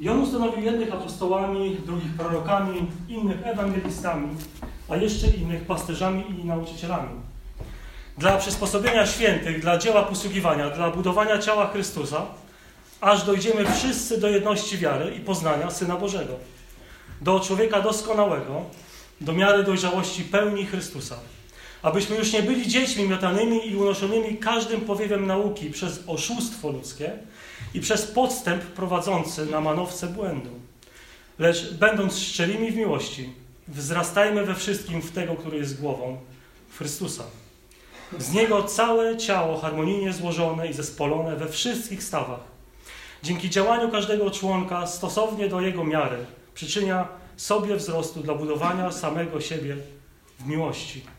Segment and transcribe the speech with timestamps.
[0.00, 4.28] I on ustanowił jednych apostołami, drugich prorokami, innych ewangelistami,
[4.88, 7.20] a jeszcze innych pasterzami i nauczycielami.
[8.18, 12.26] Dla przysposobienia świętych, dla dzieła posługiwania, dla budowania ciała Chrystusa,
[13.00, 16.34] aż dojdziemy wszyscy do jedności wiary i poznania Syna Bożego,
[17.20, 18.62] do człowieka doskonałego,
[19.20, 21.16] do miary dojrzałości pełni Chrystusa,
[21.82, 27.12] abyśmy już nie byli dziećmi miotanymi i unoszonymi każdym powiewem nauki przez oszustwo ludzkie
[27.74, 30.50] i przez podstęp prowadzący na manowce błędu.
[31.38, 33.30] Lecz będąc szczerymi w miłości,
[33.68, 36.18] wzrastajmy we wszystkim w tego, który jest głową,
[36.78, 37.24] Chrystusa.
[38.18, 42.40] Z Niego całe ciało harmonijnie złożone i zespolone we wszystkich stawach.
[43.22, 46.16] Dzięki działaniu każdego członka stosownie do jego miary
[46.54, 49.76] przyczynia sobie wzrostu dla budowania samego siebie
[50.40, 51.15] w miłości.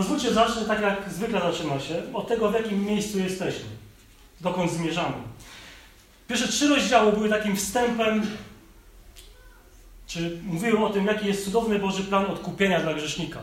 [0.00, 3.68] Pozwólcie, zacznę tak jak zwykle zaczyna się, od tego, w jakim miejscu jesteśmy,
[4.40, 5.14] dokąd zmierzamy.
[6.28, 8.26] Pierwsze trzy rozdziały były takim wstępem,
[10.06, 13.40] czy mówiły o tym, jaki jest cudowny Boży plan odkupienia dla grzesznika.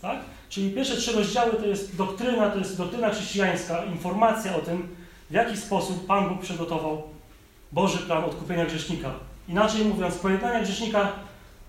[0.00, 0.18] Tak?
[0.48, 4.88] Czyli pierwsze trzy rozdziały to jest doktryna, to jest doktryna chrześcijańska, informacja o tym,
[5.30, 7.02] w jaki sposób Pan Bóg przygotował
[7.72, 9.12] Boży plan odkupienia grzesznika.
[9.48, 11.12] Inaczej mówiąc, pojednania grzesznika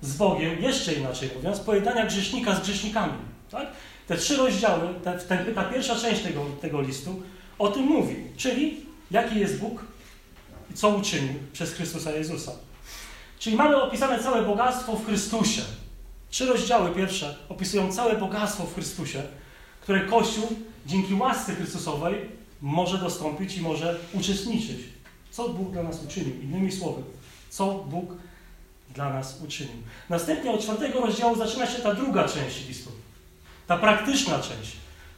[0.01, 3.13] z Bogiem, jeszcze inaczej mówiąc, pojednania grzesznika z grzesznikami.
[3.51, 3.67] Tak?
[4.07, 4.87] Te trzy rozdziały,
[5.27, 7.21] ten, ta pierwsza część tego, tego listu
[7.59, 8.15] o tym mówi.
[8.37, 9.85] Czyli jaki jest Bóg
[10.71, 12.51] i co uczynił przez Chrystusa Jezusa.
[13.39, 15.61] Czyli mamy opisane całe bogactwo w Chrystusie.
[16.29, 19.23] Trzy rozdziały pierwsze opisują całe bogactwo w Chrystusie,
[19.81, 20.47] które Kościół
[20.85, 22.15] dzięki łasce Chrystusowej
[22.61, 24.77] może dostąpić i może uczestniczyć.
[25.31, 26.41] Co Bóg dla nas uczynił?
[26.41, 27.03] Innymi słowy,
[27.49, 28.13] co Bóg
[28.95, 29.77] dla nas uczynił.
[30.09, 32.91] Następnie od czwartego rozdziału zaczyna się ta druga część listu.
[33.67, 34.71] Ta praktyczna część.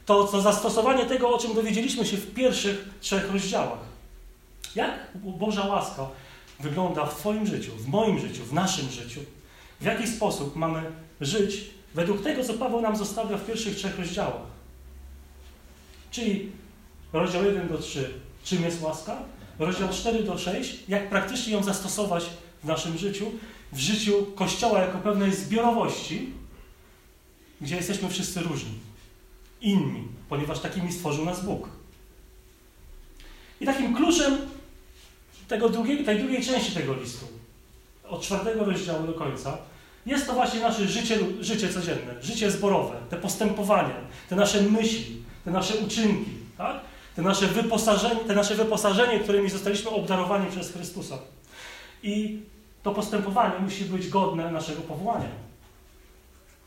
[0.06, 3.78] To, co zastosowanie tego, o czym dowiedzieliśmy się w pierwszych trzech rozdziałach.
[4.74, 6.06] Jak Boża łaska
[6.60, 9.20] wygląda w Twoim życiu, w moim życiu, w naszym życiu?
[9.80, 10.82] W jaki sposób mamy
[11.20, 14.56] żyć według tego, co Paweł nam zostawia w pierwszych trzech rozdziałach?
[16.10, 16.52] Czyli
[17.12, 18.14] rozdział 1 do 3,
[18.44, 19.16] czym jest łaska?
[19.58, 22.24] Rozdział 4 do 6, jak praktycznie ją zastosować
[22.62, 23.32] w naszym życiu,
[23.72, 26.32] w życiu Kościoła jako pewnej zbiorowości,
[27.60, 28.72] gdzie jesteśmy wszyscy różni,
[29.60, 31.68] inni, ponieważ takimi stworzył nas Bóg.
[33.60, 34.36] I takim kluczem
[35.48, 37.26] tego drugiej, tej drugiej części tego listu,
[38.08, 39.58] od czwartego rozdziału do końca,
[40.06, 43.94] jest to właśnie nasze życie, życie codzienne, życie zborowe, te postępowania,
[44.28, 46.80] te nasze myśli, te nasze uczynki, tak?
[47.16, 51.18] te, nasze wyposażenie, te nasze wyposażenie, którymi zostaliśmy obdarowani przez Chrystusa.
[52.02, 52.42] I
[52.82, 55.45] to postępowanie musi być godne naszego powołania.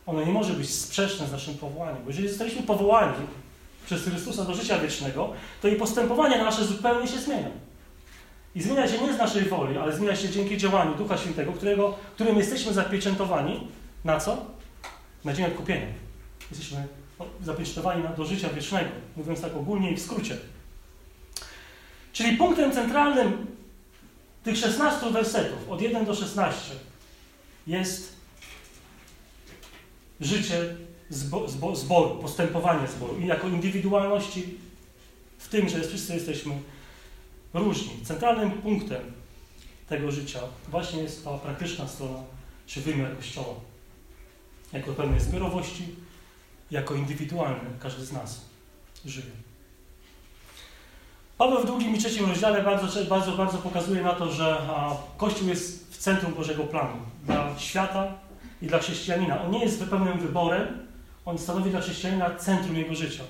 [0.09, 3.13] Ono nie może być sprzeczne z naszym powołaniem, bo jeżeli zostaliśmy powołani
[3.85, 7.51] przez Chrystusa do życia wiecznego, to i postępowania nasze zupełnie się zmienią.
[8.55, 11.95] I zmienia się nie z naszej woli, ale zmienia się dzięki działaniu Ducha Świętego, którego,
[12.15, 13.67] którym jesteśmy zapieczętowani
[14.05, 14.45] na co?
[15.25, 15.87] Na dzień odkupienia.
[16.51, 16.87] Jesteśmy
[17.43, 20.37] zapieczętowani do życia wiecznego, mówiąc tak ogólnie i w skrócie.
[22.13, 23.47] Czyli punktem centralnym
[24.43, 26.75] tych 16 wersetów, od 1 do 16,
[27.67, 28.18] jest
[30.21, 30.75] życie
[31.09, 34.57] zbo, zbo, zboru, postępowanie zboru i jako indywidualności
[35.37, 36.53] w tym, że wszyscy jesteśmy
[37.53, 38.05] różni.
[38.05, 39.01] Centralnym punktem
[39.89, 42.19] tego życia właśnie jest ta praktyczna strona,
[42.67, 43.55] czy wymiar Kościoła.
[44.73, 45.95] Jako pewnej zbiorowości,
[46.71, 48.41] jako indywidualny, każdy z nas
[49.05, 49.31] żyje.
[51.37, 54.69] Paweł w drugim i trzecim rozdziale bardzo, bardzo, bardzo pokazuje na to, że
[55.17, 58.13] Kościół jest w centrum Bożego planu dla świata
[58.61, 59.41] i dla chrześcijanina.
[59.41, 60.67] On nie jest pełnym wyborem,
[61.25, 63.23] on stanowi dla chrześcijanina centrum jego życia.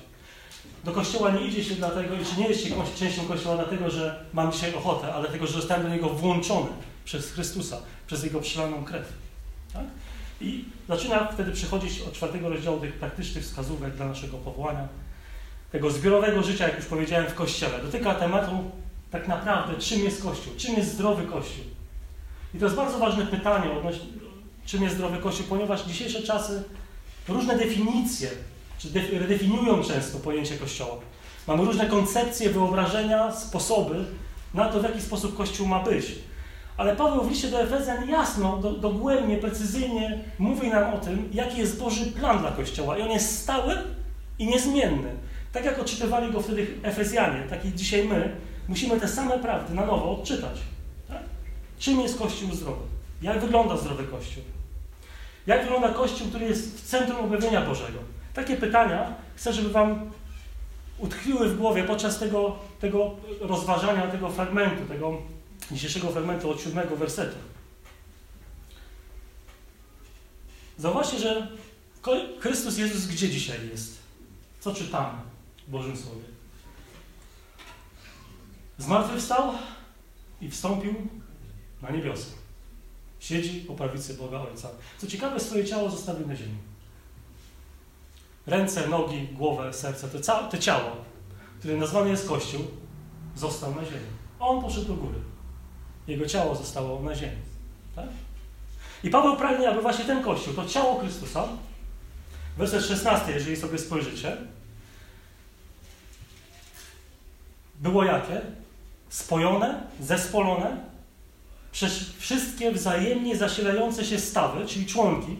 [0.84, 4.52] Do kościoła nie idzie się dlatego, czy nie jest się częścią kościoła dlatego, że mam
[4.52, 6.68] dzisiaj ochotę, ale dlatego, że zostałem do niego włączony
[7.04, 7.76] przez Chrystusa,
[8.06, 9.12] przez jego przelaną krew.
[9.72, 9.84] Tak?
[10.40, 14.88] I zaczyna wtedy przychodzić od czwartego rozdziału tych praktycznych wskazówek dla naszego powołania,
[15.72, 17.82] tego zbiorowego życia, jak już powiedziałem, w kościele.
[17.82, 18.70] Dotyka tematu
[19.10, 21.64] tak naprawdę, czym jest Kościół, czym jest zdrowy Kościół.
[22.54, 24.06] I to jest bardzo ważne pytanie odnośnie,
[24.70, 26.62] czym jest zdrowy Kościół, ponieważ dzisiejsze czasy
[27.28, 28.28] różne definicje
[28.78, 28.88] czy
[29.18, 30.96] redefiniują często pojęcie Kościoła.
[31.46, 34.04] Mamy różne koncepcje, wyobrażenia, sposoby
[34.54, 36.06] na to, w jaki sposób Kościół ma być.
[36.76, 41.58] Ale Paweł w liście do Efezjan jasno, do, dogłębnie, precyzyjnie mówi nam o tym, jaki
[41.58, 42.98] jest Boży plan dla Kościoła.
[42.98, 43.76] I on jest stały
[44.38, 45.08] i niezmienny.
[45.52, 48.36] Tak jak odczytywali go wtedy Efezjanie, tak i dzisiaj my,
[48.68, 50.58] musimy te same prawdy na nowo odczytać.
[51.08, 51.22] Tak?
[51.78, 52.82] Czym jest Kościół zdrowy?
[53.22, 54.42] Jak wygląda zdrowy Kościół?
[55.50, 57.98] Jak wygląda Kościół, który jest w centrum objawienia Bożego?
[58.34, 60.10] Takie pytania chcę, żeby Wam
[60.98, 65.22] utkwiły w głowie podczas tego, tego rozważania, tego fragmentu, tego
[65.70, 67.36] dzisiejszego fragmentu od siódmego wersetu.
[70.78, 71.48] Zauważcie, że
[72.40, 73.98] Chrystus Jezus gdzie dzisiaj jest?
[74.60, 75.18] Co czytamy
[75.68, 76.24] w Bożym Słowie?
[78.78, 79.52] Zmartwychwstał
[80.40, 80.94] i wstąpił
[81.82, 82.39] na niebiosa.
[83.20, 84.68] Siedzi po prawicy Boga Ojca.
[84.98, 86.56] Co ciekawe, swoje ciało zostawił na ziemi.
[88.46, 90.96] Ręce, nogi, głowę, serce, to, to ciało,
[91.58, 92.60] które nazwane jest Kościół,
[93.36, 94.06] został na ziemi.
[94.38, 95.18] On poszedł do góry.
[96.06, 97.36] Jego ciało zostało na ziemi.
[97.96, 98.08] Tak?
[99.04, 101.48] I Paweł pragnie, aby właśnie ten Kościół, to ciało Chrystusa,
[102.56, 104.36] werset 16, jeżeli sobie spojrzycie,
[107.80, 108.40] było jakie?
[109.08, 110.89] Spojone, zespolone
[111.72, 115.36] przez wszystkie wzajemnie zasilające się stawy, czyli członki,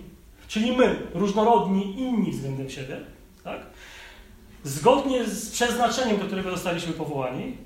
[0.48, 3.00] czyli my, różnorodni, inni względem siebie,
[3.44, 3.60] tak?
[4.64, 7.56] zgodnie z przeznaczeniem, do którego zostaliśmy powołani,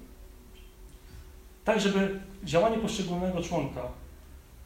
[1.64, 3.82] tak żeby działanie poszczególnego członka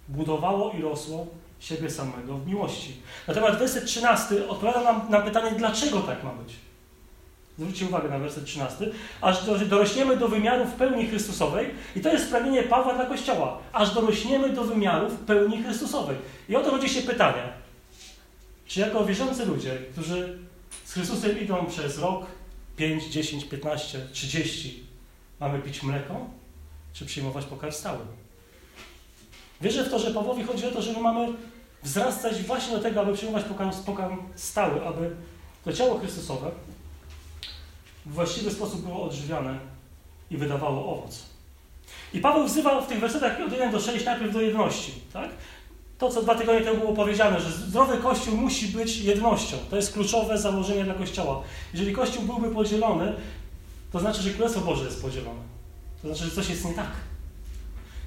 [0.09, 1.27] budowało i rosło
[1.61, 2.97] siebie samego w miłości.
[3.29, 6.55] Natomiast werset 13 odpowiada nam na pytanie, dlaczego tak ma być.
[7.59, 8.91] Zwróćcie uwagę na werset 13.
[9.21, 11.71] Aż dorośniemy do wymiarów pełni Chrystusowej.
[11.97, 13.59] I to jest pragnienie Pawła dla Kościoła.
[13.73, 16.17] Aż dorośniemy do wymiarów pełni Chrystusowej.
[16.49, 17.43] I oto rodzi się pytanie.
[18.67, 20.39] Czy jako wierzący ludzie, którzy
[20.85, 22.27] z Chrystusem idą przez rok,
[22.77, 24.85] 5, 10, 15, 30,
[25.41, 26.27] mamy pić mleko?
[26.93, 27.99] Czy przyjmować pokarm stały?
[29.61, 31.29] Wierzę w to, że Pawłowi chodzi o to, że my mamy
[31.83, 35.11] wzrastać właśnie do tego, aby przyjmować pokarm, pokarm stały, aby
[35.65, 36.51] to ciało Chrystusowe
[38.09, 39.59] w właściwy sposób było odżywiane
[40.31, 41.23] i wydawało owoc.
[42.15, 44.93] I Paweł wzywa w tych wersetach od 1 do 6 najpierw do jedności.
[45.13, 45.29] Tak?
[45.99, 49.57] To, co dwa tygodnie temu było powiedziane, że zdrowy Kościół musi być jednością.
[49.71, 51.43] To jest kluczowe założenie dla Kościoła.
[51.73, 53.15] Jeżeli Kościół byłby podzielony,
[53.93, 55.41] to znaczy, że Królestwo Boże jest podzielone.
[56.03, 56.91] To znaczy, że coś jest nie tak.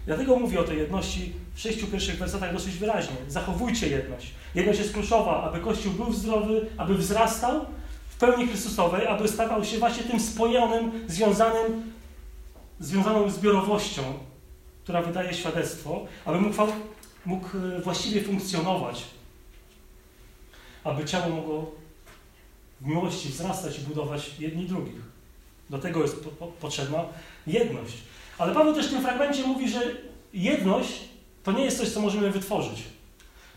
[0.05, 3.15] Dlatego mówię o tej jedności w sześciu pierwszych wersetach dosyć wyraźnie.
[3.27, 4.31] Zachowujcie jedność.
[4.55, 7.65] Jedność jest kluczowa, aby Kościół był zdrowy, aby wzrastał
[8.21, 11.93] pełni Chrystusowej, aby stawał się właśnie tym spojonym, związanym,
[12.79, 14.01] związaną zbiorowością,
[14.83, 16.55] która wydaje świadectwo, aby mógł,
[17.25, 19.03] mógł e, właściwie funkcjonować,
[20.83, 21.71] aby ciało mogło
[22.81, 25.01] w miłości wzrastać i budować jedni drugich.
[25.69, 27.05] Do tego jest po, po, potrzebna
[27.47, 27.97] jedność.
[28.37, 29.81] Ale Paweł też w tym fragmencie mówi, że
[30.33, 31.01] jedność
[31.43, 32.83] to nie jest coś, co możemy wytworzyć.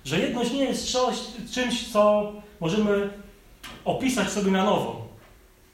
[0.05, 1.17] Że jedność nie jest coś,
[1.53, 3.24] czymś, co możemy
[3.85, 5.09] opisać sobie na nowo.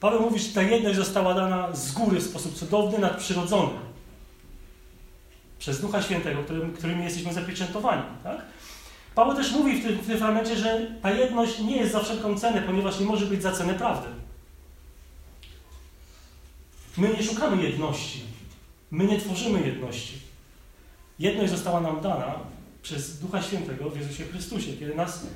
[0.01, 3.73] Paweł mówi, że ta jedność została dana z góry w sposób cudowny, nadprzyrodzony.
[5.59, 6.43] Przez Ducha Świętego,
[6.77, 8.03] którym, jesteśmy zapieczętowani.
[8.23, 8.43] Tak?
[9.15, 12.39] Paweł też mówi w tym, w tym fragmencie, że ta jedność nie jest za wszelką
[12.39, 14.09] cenę, ponieważ nie może być za cenę prawdy.
[16.97, 18.23] My nie szukamy jedności.
[18.91, 20.19] My nie tworzymy jedności.
[21.19, 22.35] Jedność została nam dana
[22.83, 25.27] przez Ducha Świętego w Jezusie Chrystusie, kiedy nas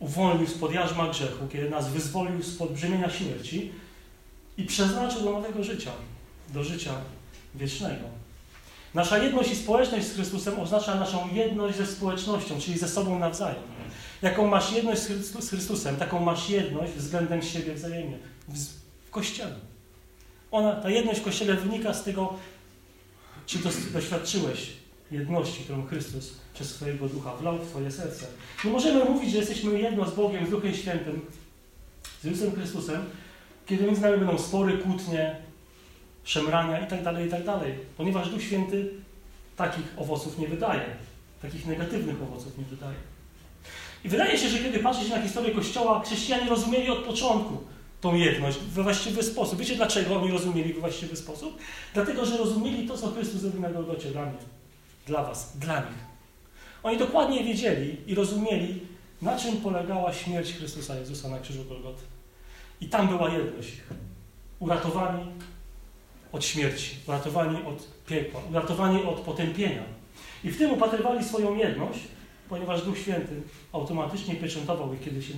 [0.00, 3.72] uwolnił spod jarzma grzechu, kiedy nas wyzwolił spod brzemienia śmierci
[4.56, 5.90] i przeznaczył do nowego życia,
[6.48, 6.92] do życia
[7.54, 8.04] wiecznego.
[8.94, 13.62] Nasza jedność i społeczność z Chrystusem oznacza naszą jedność ze społecznością, czyli ze sobą nawzajem.
[14.22, 18.18] Jaką masz jedność z Chrystusem, taką masz jedność względem siebie wzajemnie
[18.48, 19.54] w Kościele.
[20.50, 22.34] Ona, ta jedność w Kościele wynika z tego,
[23.46, 23.58] czy
[23.92, 24.79] doświadczyłeś
[25.10, 28.26] jedności, którą Chrystus przez swojego ducha wlał w Twoje serce.
[28.64, 31.20] Nie możemy mówić, że jesteśmy jedno z Bogiem, z Duchem Świętym,
[32.22, 33.04] z Jezusem Chrystusem,
[33.66, 35.36] kiedy między nami będą spory, kłótnie,
[36.24, 37.60] szemrania itd., tak itd., tak
[37.96, 38.90] ponieważ Duch Święty
[39.56, 40.84] takich owoców nie wydaje,
[41.42, 42.96] takich negatywnych owoców nie wydaje.
[44.04, 47.58] I wydaje się, że kiedy patrzy się na historię Kościoła, chrześcijanie rozumieli od początku,
[48.00, 49.58] tą jedność we właściwy sposób.
[49.58, 51.58] Wiecie dlaczego oni rozumieli we właściwy sposób?
[51.94, 54.38] Dlatego, że rozumieli to, co Chrystus zrobił na Golgocie dla mnie,
[55.06, 56.10] dla was, dla nich.
[56.82, 58.80] Oni dokładnie wiedzieli i rozumieli,
[59.22, 62.02] na czym polegała śmierć Chrystusa Jezusa na krzyżu Golgoty.
[62.80, 63.90] I tam była jedność ich.
[64.58, 65.24] Uratowani
[66.32, 69.82] od śmierci, uratowani od piekła, uratowani od potępienia.
[70.44, 72.00] I w tym upatrywali swoją jedność,
[72.48, 73.42] ponieważ Duch Święty
[73.72, 75.34] automatycznie pieczętował ich, kiedy się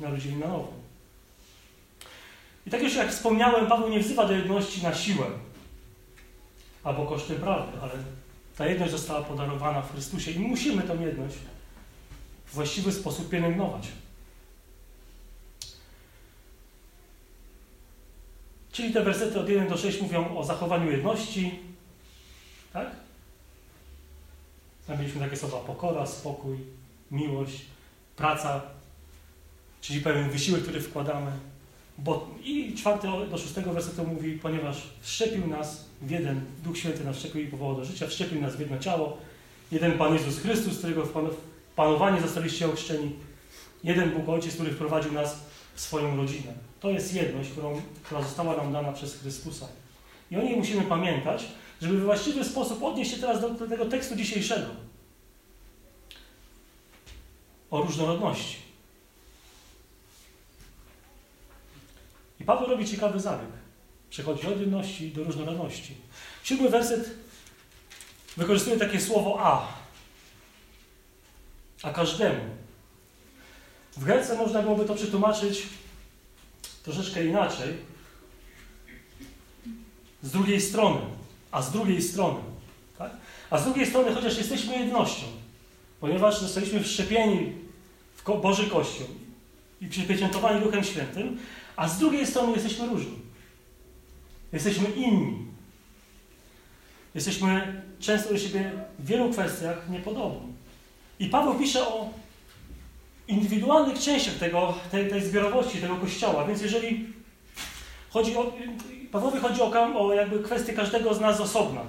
[0.00, 0.72] narodzili na nowo.
[2.66, 5.26] I tak już jak wspomniałem, Paweł nie wzywa do jedności na siłę
[6.84, 7.92] albo kosztem prawdy, ale
[8.56, 11.36] ta jedność została podarowana w Chrystusie i musimy tę jedność
[12.46, 13.88] w właściwy sposób pielęgnować.
[18.72, 21.58] Czyli te wersety od 1 do 6 mówią o zachowaniu jedności,
[22.72, 22.90] tak?
[24.86, 26.58] Tam mieliśmy takie słowa pokora, spokój,
[27.10, 27.62] miłość,
[28.16, 28.62] praca,
[29.80, 31.32] czyli pewien wysiłek, który wkładamy
[31.98, 37.16] Bo, I czwarty do szóstego wersetu mówi, ponieważ wszczepił nas w jeden, Duch Święty nas
[37.16, 39.16] wszczepił i powołał do życia, wszczepił nas w jedno ciało,
[39.72, 41.12] jeden Pan Jezus Chrystus, którego w
[41.76, 43.12] panowanie zostaliście ochrzczeni,
[43.84, 45.36] jeden Bóg Ojciec, który wprowadził nas
[45.74, 46.52] w swoją rodzinę.
[46.80, 49.66] To jest jedność, którą, która została nam dana przez Chrystusa.
[50.30, 51.44] I o niej musimy pamiętać,
[51.82, 54.66] żeby w właściwy sposób odnieść się teraz do, do tego tekstu dzisiejszego.
[57.70, 58.56] O różnorodności.
[62.42, 63.48] I Paweł robi ciekawy zabieg.
[64.10, 65.94] Przechodzi od jedności do różnorodności.
[66.44, 67.10] Siódmy werset
[68.36, 69.68] wykorzystuje takie słowo a.
[71.82, 72.40] A każdemu.
[73.96, 75.62] W Grece można byłoby to przetłumaczyć
[76.82, 77.74] troszeczkę inaczej.
[80.22, 81.00] Z drugiej strony.
[81.50, 82.40] A z drugiej strony.
[82.98, 83.10] Tak?
[83.50, 85.26] A z drugiej strony, chociaż jesteśmy jednością,
[86.00, 87.52] ponieważ zostaliśmy wszczepieni
[88.16, 89.06] w Boży Kościół
[89.80, 91.38] i przypieczętowani Duchem Świętym,
[91.76, 93.18] a z drugiej strony jesteśmy różni.
[94.52, 95.46] Jesteśmy inni.
[97.14, 100.52] Jesteśmy często do siebie w wielu kwestiach niepodobni.
[101.18, 102.10] I Paweł pisze o
[103.28, 106.44] indywidualnych częściach tego, tej, tej zbiorowości, tego kościoła.
[106.44, 107.06] Więc jeżeli
[108.10, 108.52] chodzi o.
[109.12, 111.80] Pawłowi chodzi o, o jakby kwestię każdego z nas osobna.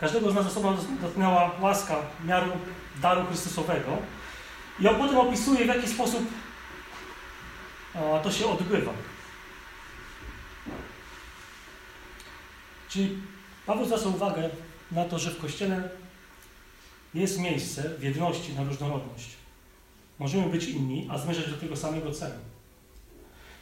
[0.00, 1.96] Każdego z nas osobna dotknęła łaska
[2.26, 2.50] miaru
[3.02, 3.98] daru Chrystusowego.
[4.80, 6.24] I on potem opisuje, w jaki sposób
[8.22, 8.92] to się odbywa.
[12.88, 13.18] Czyli
[13.66, 14.50] Paweł zwraca uwagę
[14.92, 15.88] na to, że w Kościele
[17.14, 19.28] jest miejsce w jedności na różnorodność.
[20.18, 22.34] Możemy być inni, a zmierzać do tego samego celu.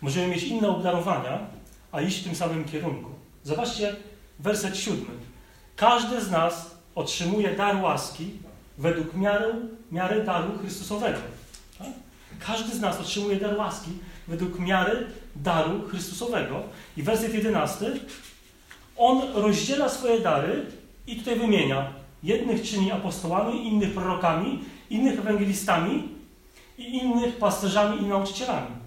[0.00, 1.46] Możemy mieć inne obdarowania,
[1.92, 3.10] a iść w tym samym kierunku.
[3.44, 3.96] Zobaczcie
[4.38, 5.14] werset siódmy.
[5.76, 8.30] Każdy z nas otrzymuje dar łaski
[8.78, 9.54] według miary,
[9.92, 11.18] miary daru Chrystusowego.
[11.78, 11.88] Tak?
[12.38, 13.90] Każdy z nas otrzymuje dar łaski
[14.28, 16.62] według miary daru Chrystusowego.
[16.96, 18.00] I werset jedenasty.
[18.96, 20.66] On rozdziela swoje dary
[21.06, 21.92] i tutaj wymienia.
[22.22, 26.08] Jednych czyni apostołami, innych prorokami, innych ewangelistami
[26.78, 28.82] i innych pasterzami i nauczycielami.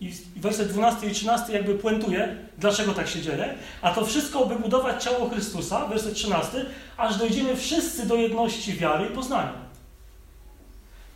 [0.00, 3.54] I werset 12 i 13 jakby puentuje, dlaczego tak się dzieje.
[3.82, 6.66] A to wszystko, by budować ciało Chrystusa, werset 13,
[6.96, 9.52] aż dojdziemy wszyscy do jedności wiary i poznania.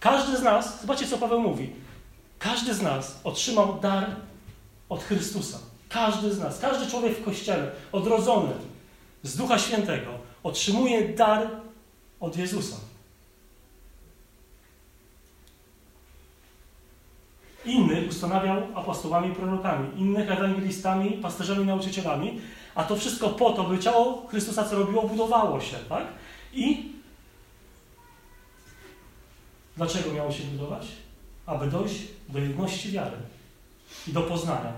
[0.01, 1.71] Każdy z nas, zobaczcie co Paweł mówi,
[2.39, 4.17] każdy z nas otrzymał dar
[4.89, 5.59] od Chrystusa.
[5.89, 8.53] Każdy z nas, każdy człowiek w Kościele, odrodzony
[9.23, 10.11] z Ducha Świętego,
[10.43, 11.51] otrzymuje dar
[12.21, 12.77] od Jezusa.
[17.65, 22.41] Innych ustanawiał apostołami i prorokami, innych ewangelistami, pasterzami, nauczycielami,
[22.75, 26.07] a to wszystko po to, by ciało Chrystusa co robiło, budowało się, tak?
[26.53, 26.93] I
[29.77, 30.87] dlaczego miało się budować?
[31.49, 33.17] Aby dojść do jedności wiary
[34.09, 34.73] i do poznania.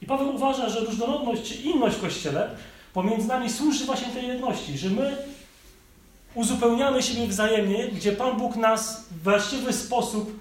[0.00, 2.56] I Paweł uważa, że różnorodność czy inność w Kościele
[2.92, 5.16] pomiędzy nami służy właśnie tej jedności, że my
[6.34, 10.40] uzupełniamy siebie wzajemnie, gdzie Pan Bóg nas w właściwy sposób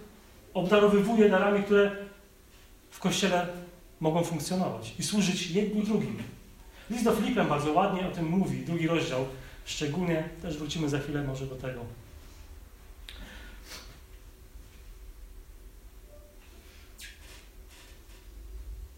[0.53, 1.91] obdarowywuje darami, które
[2.91, 3.47] w Kościele
[3.99, 6.17] mogą funkcjonować i służyć jedni drugim.
[6.89, 9.25] List do Filipem bardzo ładnie o tym mówi, drugi rozdział,
[9.65, 11.81] szczególnie, też wrócimy za chwilę może do tego.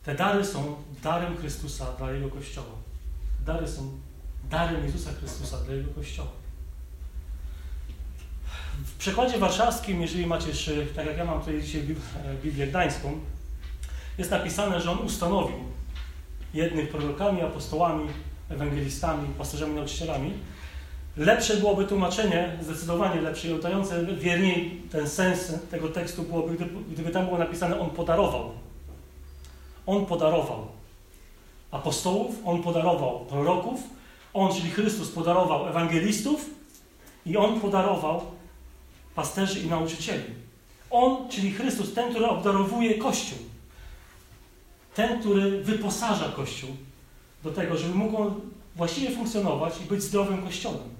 [0.04, 2.76] Te dary są darem Chrystusa dla Jego Kościoła.
[3.46, 3.92] Dary są
[4.50, 6.32] darem Jezusa Chrystusa dla Jego Kościoła.
[8.86, 10.52] W przekładzie warszawskim, jeżeli macie
[10.96, 11.84] tak jak ja mam tutaj dzisiaj
[12.44, 13.20] Biblię Gdańską,
[14.18, 15.58] jest napisane, że On ustanowił
[16.54, 18.10] jednych prorokami, apostołami,
[18.50, 20.34] ewangelistami, pasterzami, nauczycielami.
[21.18, 26.58] Lepsze byłoby tłumaczenie, zdecydowanie lepsze i oddające wierniej ten sens tego tekstu byłoby,
[26.92, 28.52] gdyby tam było napisane On podarował.
[29.86, 30.68] On podarował
[31.72, 33.80] apostołów, On podarował proroków,
[34.34, 36.50] On, czyli Chrystus, podarował ewangelistów
[37.26, 38.22] i On podarował
[39.16, 40.24] pasterzy i nauczycieli.
[40.92, 43.38] On, czyli Chrystus, ten, który obdarowuje Kościół.
[44.96, 46.70] Ten, który wyposaża Kościół
[47.44, 48.42] do tego, żeby mógł on
[48.76, 50.94] właściwie funkcjonować i być zdrowym Kościołem.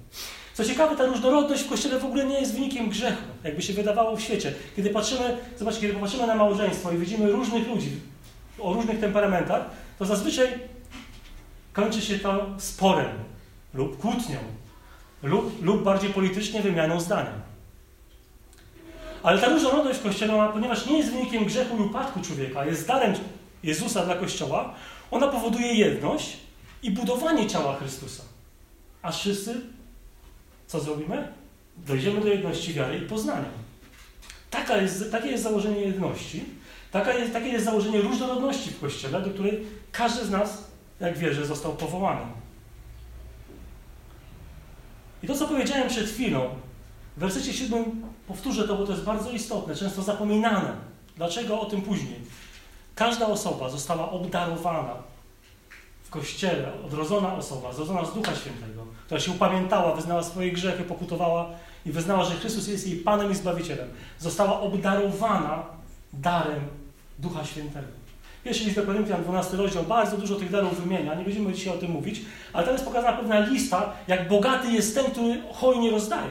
[0.54, 4.16] Co ciekawe, ta różnorodność w Kościele w ogóle nie jest wynikiem grzechu, jakby się wydawało
[4.16, 4.54] w świecie.
[4.76, 7.90] Kiedy patrzymy, zobaczcie, kiedy popatrzymy na małżeństwo i widzimy różnych ludzi
[8.64, 9.62] o różnych temperamentach,
[9.98, 10.48] to zazwyczaj
[11.72, 13.12] kończy się to sporem
[13.74, 14.38] lub kłótnią
[15.22, 17.32] lub, lub bardziej politycznie wymianą zdania.
[19.22, 23.14] Ale ta różnorodność w Kościele, ponieważ nie jest wynikiem grzechu i upadku człowieka, jest darem
[23.62, 24.74] Jezusa dla Kościoła,
[25.10, 26.36] ona powoduje jedność
[26.82, 28.22] i budowanie ciała Chrystusa.
[29.02, 29.60] A wszyscy
[30.66, 31.28] co zrobimy?
[31.76, 33.48] Dojdziemy do jedności wiary i poznania.
[34.50, 36.44] Taka jest, takie jest założenie jedności.
[36.94, 40.64] Taka jest, takie jest założenie różnorodności w Kościele, do której każdy z nas,
[41.00, 42.20] jak wierzy, został powołany.
[45.22, 46.48] I to, co powiedziałem przed chwilą,
[47.16, 50.72] w wersecie 7 powtórzę to, bo to jest bardzo istotne, często zapominane.
[51.16, 52.20] Dlaczego o tym później?
[52.94, 54.94] Każda osoba została obdarowana
[56.04, 61.50] w Kościele, odrodzona osoba, zrodzona z Ducha Świętego, która się upamiętała, wyznała swoje grzechy, pokutowała
[61.86, 63.88] i wyznała, że Chrystus jest jej Panem i Zbawicielem.
[64.18, 65.62] Została obdarowana
[66.12, 66.83] darem
[67.18, 67.86] Ducha Świętego.
[68.44, 71.78] Pierwszy list do Koryntian, 12 rozdział, bardzo dużo tych darów wymienia, nie będziemy dzisiaj o
[71.78, 72.20] tym mówić,
[72.52, 76.30] ale tam jest pokazana pewna lista, jak bogaty jest ten, który hojnie rozdaje,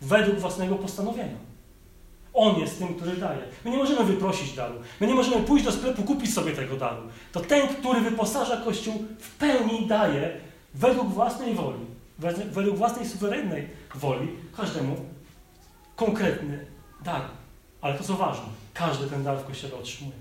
[0.00, 1.36] według własnego postanowienia.
[2.34, 3.42] On jest tym, który daje.
[3.64, 4.74] My nie możemy wyprosić daru.
[5.00, 7.02] My nie możemy pójść do sklepu, kupić sobie tego daru.
[7.32, 10.40] To ten, który wyposaża Kościół, w pełni daje
[10.74, 11.78] według własnej woli,
[12.52, 14.96] według własnej suwerennej woli, każdemu
[15.96, 16.66] konkretny
[17.04, 17.22] dar.
[17.80, 20.16] Ale to co ważne, każdy ten dar w Kościele otrzymuje.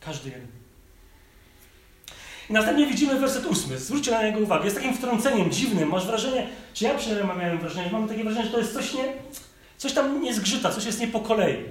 [0.00, 0.46] Każdy jeden.
[2.50, 3.78] I następnie widzimy werset ósmy.
[3.78, 4.64] Zwróćcie na niego uwagę.
[4.64, 5.88] Jest takim wtrąceniem dziwnym.
[5.88, 9.04] Masz wrażenie, czy ja przynajmniej miałem wrażenie, mam takie wrażenie, że to jest coś nie,
[9.76, 11.64] coś tam nie zgrzyta, coś jest nie po kolei.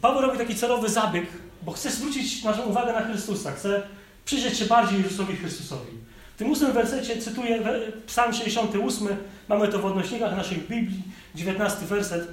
[0.00, 1.26] Paweł robi taki celowy zabieg,
[1.62, 3.52] bo chce zwrócić naszą uwagę na Chrystusa.
[3.52, 3.82] Chce
[4.24, 5.92] przyjrzeć się bardziej Jezusowi Chrystusowi.
[6.34, 7.60] W tym ósmym wersecie cytuję
[8.06, 9.08] Psalm 68,
[9.48, 11.02] mamy to w odnośnikach naszych Biblii,
[11.34, 12.28] 19 werset.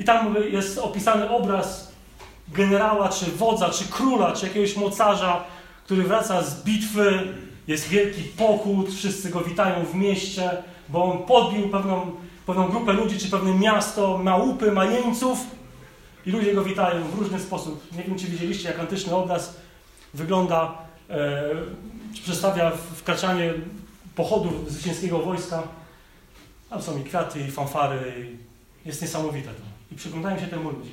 [0.00, 1.92] I tam jest opisany obraz
[2.48, 5.44] generała, czy wodza, czy króla, czy jakiegoś mocarza,
[5.84, 7.34] który wraca z bitwy,
[7.66, 10.50] jest wielki pochód, wszyscy go witają w mieście,
[10.88, 12.10] bo on podbił pewną,
[12.46, 15.38] pewną grupę ludzi, czy pewne miasto, ma łupy, ma jeńców
[16.26, 17.92] i ludzie go witają w różny sposób.
[17.96, 19.56] Nie wiem, czy widzieliście, jak antyczny obraz
[20.14, 20.78] wygląda,
[21.10, 21.42] e,
[22.22, 23.54] przedstawia wkraczanie
[24.14, 25.62] pochodu zwycięskiego wojska.
[26.70, 28.14] Tam są i kwiaty, i fanfary,
[28.84, 29.69] i jest niesamowite to.
[29.92, 30.90] I przyglądają się temu ludzie.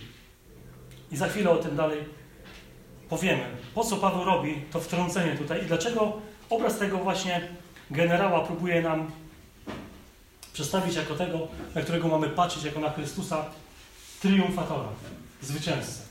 [1.12, 2.04] I za chwilę o tym dalej
[3.10, 3.44] powiemy.
[3.76, 7.48] Po co Paweł robi to wtrącenie tutaj i dlaczego obraz tego właśnie
[7.92, 9.12] generała próbuje nam
[10.54, 13.46] przedstawić jako tego, na którego mamy patrzeć jako na Chrystusa
[14.22, 14.90] triumfatora,
[15.42, 16.02] zwycięzcę.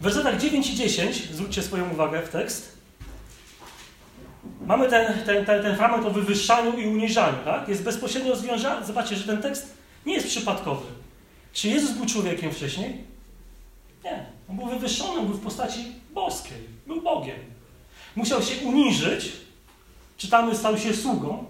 [0.00, 2.76] W wersetach 9 i 10, zwróćcie swoją uwagę w tekst,
[4.66, 7.38] mamy ten, ten, ten, ten fragment o wywyższaniu i uniżaniu.
[7.44, 7.68] Tak?
[7.68, 8.86] Jest bezpośrednio związany.
[8.86, 9.74] Zobaczcie, że ten tekst
[10.06, 10.86] nie jest przypadkowy.
[11.52, 13.04] Czy Jezus był człowiekiem wcześniej?
[14.04, 14.26] Nie.
[14.50, 16.58] On był wywyższony, był w postaci boskiej.
[16.86, 17.38] Był Bogiem.
[18.16, 19.32] Musiał się uniżyć.
[20.16, 21.44] Czytamy, stał się sługą,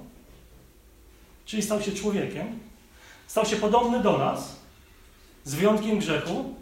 [1.44, 2.58] czyli stał się człowiekiem.
[3.26, 4.56] Stał się podobny do nas,
[5.44, 6.54] z wyjątkiem grzechu.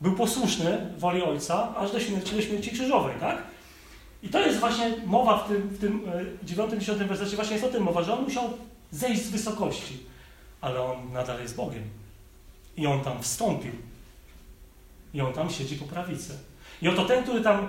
[0.00, 3.42] Był posłuszny woli Ojca, aż do śmierci, do śmierci krzyżowej, tak?
[4.22, 6.06] I to jest właśnie mowa w tym, w tym
[6.46, 8.50] 9-10 e, wersecie, właśnie jest o tym mowa, że on musiał
[8.90, 9.98] zejść z wysokości,
[10.64, 11.82] ale on nadal jest Bogiem.
[12.76, 13.72] I on tam wstąpił.
[15.14, 16.38] I on tam siedzi po prawicy.
[16.82, 17.68] I oto ten, który tam,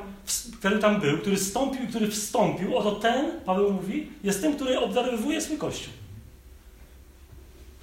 [0.59, 4.79] który tam był, który stąpił i który wstąpił, oto ten, Paweł mówi, jest tym, który
[4.79, 5.93] obdarowuje swój Kościół.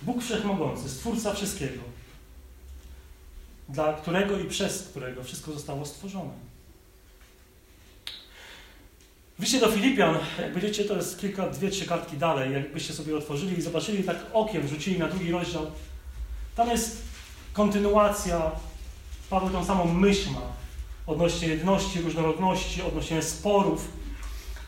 [0.02, 1.82] Bóg Wszechmogący, Stwórca wszystkiego,
[3.68, 6.32] dla którego i przez którego wszystko zostało stworzone.
[9.42, 13.58] Wyjście do Filipian, jak będziecie, to jest kilka, dwie, trzy kartki dalej, jakbyście sobie otworzyli
[13.58, 15.66] i zobaczyli, tak okiem rzucili na drugi rozdział.
[16.56, 17.02] Tam jest
[17.52, 18.50] kontynuacja,
[19.30, 20.40] Paweł tą samą myśl ma
[21.06, 23.88] odnośnie jedności, różnorodności, odnośnie sporów.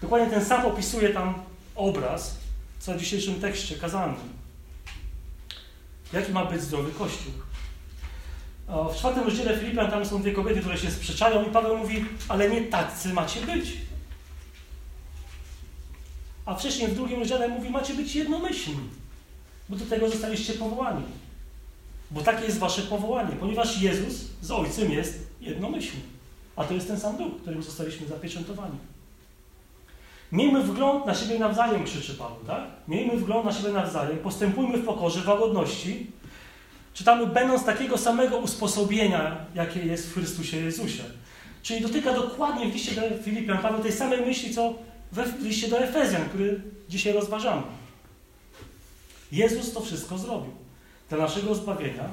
[0.02, 1.34] Dokładnie ten sam opisuje tam
[1.74, 2.38] obraz,
[2.78, 4.14] co w dzisiejszym tekście kazany.
[6.12, 7.32] Jaki ma być zdrowy Kościół?
[8.68, 12.50] W czwartym rozdziale Filipian tam są dwie kobiety, które się sprzeczają i Paweł mówi, ale
[12.50, 13.83] nie tacy macie być.
[16.46, 18.76] A wcześniej w drugim rozdziale mówi, macie być jednomyślni,
[19.68, 21.02] bo do tego zostaliście powołani.
[22.10, 26.00] Bo takie jest wasze powołanie, ponieważ Jezus z Ojcem jest jednomyślny.
[26.56, 28.78] A to jest ten sam duch, którym zostaliśmy zapieczętowani.
[30.32, 32.64] Miejmy wgląd na siebie nawzajem, krzyczy Paweł, tak?
[32.88, 36.06] Miejmy wgląd na siebie nawzajem, postępujmy w pokorze, w łagodności.
[36.94, 41.02] Czytamy, będąc takiego samego usposobienia, jakie jest w Chrystusie Jezusie.
[41.62, 44.74] Czyli dotyka dokładnie w liście do Filipian Paweł tej samej myśli, co
[45.14, 47.62] w liście do Efezjan, który dzisiaj rozważamy.
[49.32, 50.52] Jezus to wszystko zrobił
[51.08, 52.08] dla naszego zbawienia,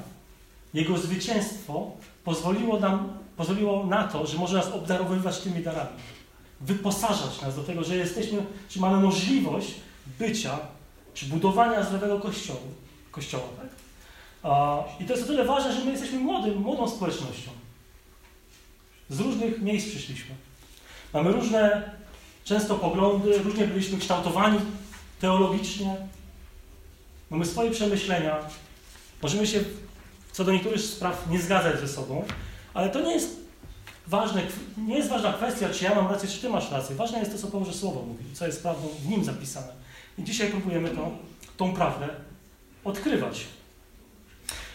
[0.74, 1.90] Jego zwycięstwo
[2.24, 5.90] pozwoliło nam, pozwoliło na to, że może nas obdarowywać tymi darami.
[6.60, 9.74] Wyposażać nas do tego, że jesteśmy, czy mamy możliwość
[10.18, 10.58] bycia,
[11.14, 12.60] czy budowania zdrowego kościoła.
[13.10, 13.68] kościoła tak?
[15.00, 17.50] I to jest o tyle ważne, że my jesteśmy młodym, młodą społecznością.
[19.10, 20.34] Z różnych miejsc przyszliśmy.
[21.12, 21.90] Mamy różne,
[22.44, 24.58] często poglądy, różnie byliśmy kształtowani
[25.20, 25.96] teologicznie.
[27.30, 28.38] Mamy swoje przemyślenia,
[29.22, 29.60] Możemy się
[30.32, 32.24] co do niektórych spraw nie zgadzać ze sobą,
[32.74, 33.36] ale to nie jest
[34.06, 34.42] ważne,
[34.76, 36.96] nie jest ważna kwestia, czy ja mam rację, czy ty masz rację.
[36.96, 39.72] Ważne jest to, co Boże Słowo mówi, co jest prawdą w nim zapisane.
[40.18, 41.10] I dzisiaj próbujemy to,
[41.56, 42.08] tą prawdę
[42.84, 43.46] odkrywać.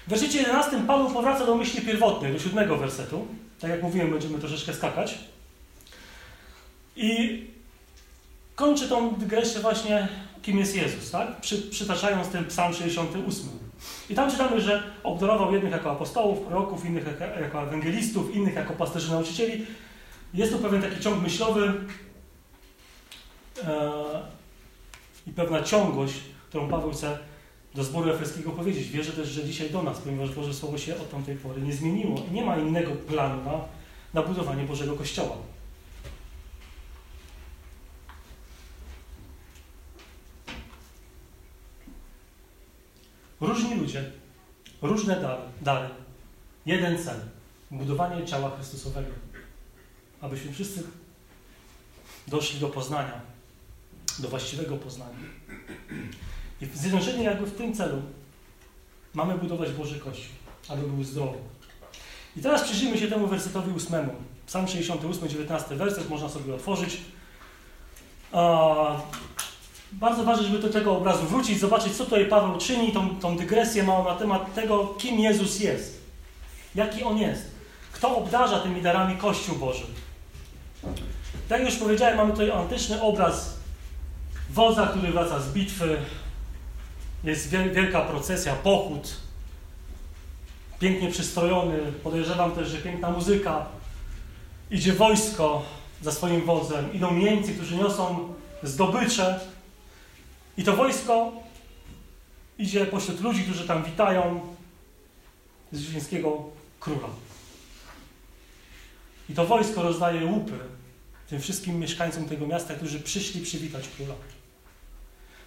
[0.07, 3.27] W wersecie 11 Paweł powraca do myśli pierwotnej, do siódmego wersetu.
[3.59, 5.17] Tak jak mówiłem, będziemy troszeczkę skakać.
[6.95, 7.43] I
[8.57, 10.07] kończy tą dygresję właśnie,
[10.41, 11.41] kim jest Jezus, tak?
[11.41, 13.49] Przy, przytaczając ten psalm 68.
[14.09, 17.05] I tam czytamy, że obdarował jednych jako apostołów, proroków, innych
[17.41, 19.65] jako, ewangelistów, innych jako pasterzy nauczycieli.
[20.33, 21.73] Jest tu pewien taki ciąg myślowy
[23.63, 23.91] e,
[25.27, 26.15] i pewna ciągłość,
[26.49, 27.17] którą Paweł chce
[27.75, 28.89] do zboru efeskiego powiedzieć.
[28.89, 32.15] Wierzę też, że dzisiaj do nas, ponieważ Boże Słowo się od tamtej pory nie zmieniło
[32.31, 33.59] nie ma innego planu na,
[34.13, 35.37] na budowanie Bożego Kościoła.
[43.41, 44.11] Różni ludzie,
[44.81, 45.89] różne dary, dary,
[46.65, 47.19] jeden cel
[47.71, 49.11] budowanie ciała Chrystusowego,
[50.21, 50.83] abyśmy wszyscy
[52.27, 53.21] doszli do poznania,
[54.19, 55.17] do właściwego poznania.
[56.61, 58.01] I zjednoczeni jakby w tym celu
[59.13, 60.35] mamy budować Boży Kościół,
[60.69, 61.37] aby był zdrowy.
[62.37, 64.15] I teraz przyjrzyjmy się temu wersetowi ósmemu.
[64.47, 67.01] Psalm 68, 19 werset, można sobie otworzyć.
[69.91, 73.83] Bardzo ważne, żeby do tego obrazu wrócić, zobaczyć, co tutaj Paweł czyni, tą, tą dygresję
[73.83, 76.01] małą na temat tego, kim Jezus jest.
[76.75, 77.51] Jaki On jest.
[77.91, 79.85] Kto obdarza tymi darami Kościół Boży.
[81.49, 83.57] Tak jak już powiedziałem, mamy tutaj antyczny obraz
[84.49, 85.97] wodza, który wraca z bitwy.
[87.23, 89.13] Jest wielka procesja, pochód.
[90.79, 91.77] Pięknie przystrojony.
[92.03, 93.65] Podejrzewam też, że piękna muzyka.
[94.71, 95.63] Idzie wojsko
[96.01, 96.93] za swoim wodzem.
[96.93, 99.39] Idą jeńcy, którzy niosą zdobycze.
[100.57, 101.31] I to wojsko
[102.57, 104.39] idzie pośród ludzi, którzy tam witają
[105.71, 106.43] zwycięskiego
[106.79, 107.07] króla.
[109.29, 110.59] I to wojsko rozdaje łupy
[111.29, 114.13] tym wszystkim mieszkańcom tego miasta, którzy przyszli przywitać króla.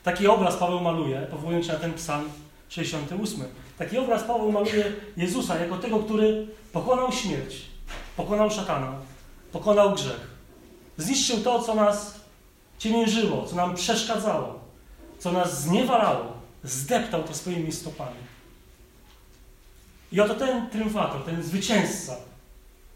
[0.02, 2.28] Taki obraz Paweł maluje, powołując się na ten psalm
[2.68, 3.44] 68.
[3.78, 7.62] Taki obraz Paweł maluje Jezusa jako tego, który pokonał śmierć,
[8.16, 8.92] pokonał szatana,
[9.52, 10.30] pokonał grzech.
[10.96, 12.20] Zniszczył to, co nas
[12.78, 14.59] ciemiężyło, co nam przeszkadzało
[15.20, 18.16] co nas zniewalało, zdeptał to swoimi stopami.
[20.12, 22.16] I oto ten triumfator, ten zwycięzca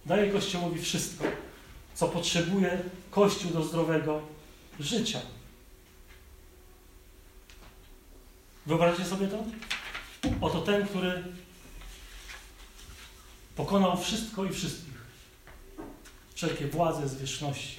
[0.06, 1.24] daje Kościołowi wszystko,
[1.94, 4.22] co potrzebuje Kościół do zdrowego
[4.80, 5.20] życia.
[8.66, 9.44] Wyobraźcie sobie to?
[10.40, 11.24] Oto ten, który
[13.56, 14.94] pokonał wszystko i wszystkich.
[16.34, 17.78] Wszelkie władze, zwierzchności,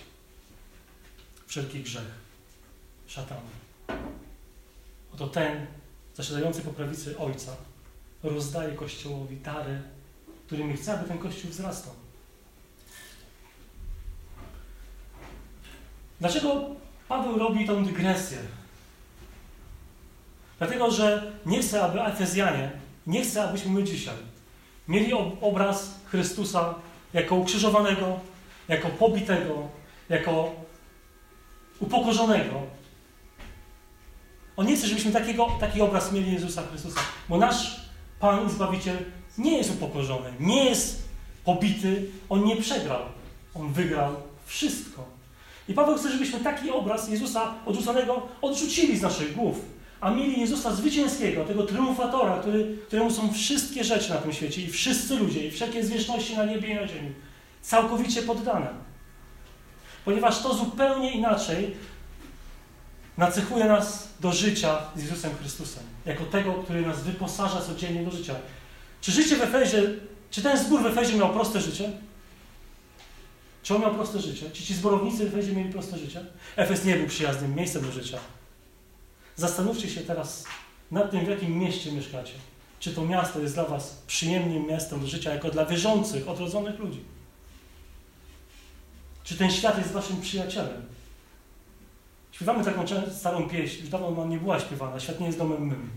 [1.48, 2.12] wszelki grzech,
[3.08, 3.42] szatana.
[5.16, 5.68] Oto ten,
[6.16, 7.56] zasiadający po prawicy Ojca,
[8.24, 9.82] rozdaje Kościołowi dary,
[10.46, 11.94] którymi chce, aby ten Kościół wzrastał.
[16.20, 16.66] Dlaczego
[17.08, 18.38] Paweł robi tą dygresję?
[20.58, 22.72] Dlatego, że nie chce, aby Efezjanie,
[23.08, 24.16] nie chce, abyśmy my dzisiaj
[24.88, 26.76] mieli obraz Chrystusa
[27.14, 28.20] jako ukrzyżowanego,
[28.68, 29.68] jako pobitego,
[30.10, 30.52] jako
[31.80, 32.62] upokorzonego,
[34.58, 37.82] on nie chce, żebyśmy takiego, taki obraz mieli Jezusa Chrystusa, bo nasz
[38.20, 38.98] Pan i Zbawiciel
[39.38, 41.04] nie jest upokorzony, nie jest
[41.46, 43.02] pobity, On nie przegrał.
[43.56, 44.16] On wygrał
[44.46, 45.06] wszystko.
[45.70, 49.62] I Paweł chce, żebyśmy taki obraz Jezusa odrzuconego odrzucili z naszych głów,
[50.02, 54.68] a mieli Jezusa zwycięskiego, tego triumfatora, który, któremu są wszystkie rzeczy na tym świecie i
[54.68, 57.12] wszyscy ludzie, i wszelkie zwierzchności na niebie i na ziemi,
[57.62, 58.68] całkowicie poddane.
[60.06, 61.76] Ponieważ to zupełnie inaczej
[63.18, 68.36] nacechuje nas do życia z Jezusem Chrystusem, jako tego, który nas wyposaża codziennie do życia.
[69.02, 69.82] Czy życie w Efezie,
[70.32, 71.92] czy ten zbór w Efezie miał proste życie?
[73.64, 74.52] Czy on miał proste życie?
[74.52, 76.26] Czy ci zborownicy w Efezie mieli proste życie?
[76.56, 78.18] Efes nie był przyjaznym miejscem do życia.
[79.36, 80.44] Zastanówcie się teraz
[80.92, 82.34] nad tym, w jakim mieście mieszkacie.
[82.80, 87.00] Czy to miasto jest dla was przyjemnym miastem do życia, jako dla wierzących, odrodzonych ludzi?
[89.24, 90.95] Czy ten świat jest waszym przyjacielem?
[92.36, 95.90] Śpiewamy taką starą pieśń, już dawno nam nie była śpiewana, świat nie jest domem mym.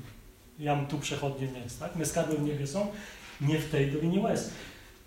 [0.58, 1.96] Jam tu przechodnie nie jest, tak?
[1.96, 2.04] My
[2.36, 2.86] w niebie są,
[3.40, 4.50] nie w tej dolinie łez.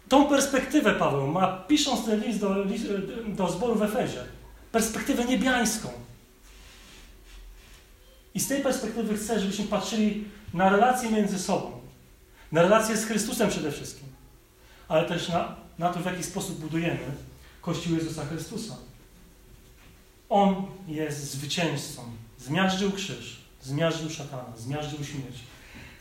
[0.09, 2.55] Tą perspektywę Paweł ma, pisząc ten list do,
[3.27, 4.23] do zboru w Efezie.
[4.71, 5.89] Perspektywę niebiańską.
[8.35, 11.71] I z tej perspektywy chcę, żebyśmy patrzyli na relacje między sobą.
[12.51, 14.07] Na relacje z Chrystusem przede wszystkim.
[14.87, 16.99] Ale też na, na to, w jaki sposób budujemy
[17.61, 18.90] Kościół Jezusa Chrystusa.
[20.31, 22.01] On jest zwycięzcą.
[22.37, 25.39] Zmiażdżył krzyż, zmiażdżył szatana, zmiażdżył śmierć.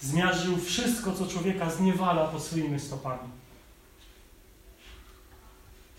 [0.01, 3.29] zmiażdżył wszystko, co człowieka zniewala pod swoimi stopami.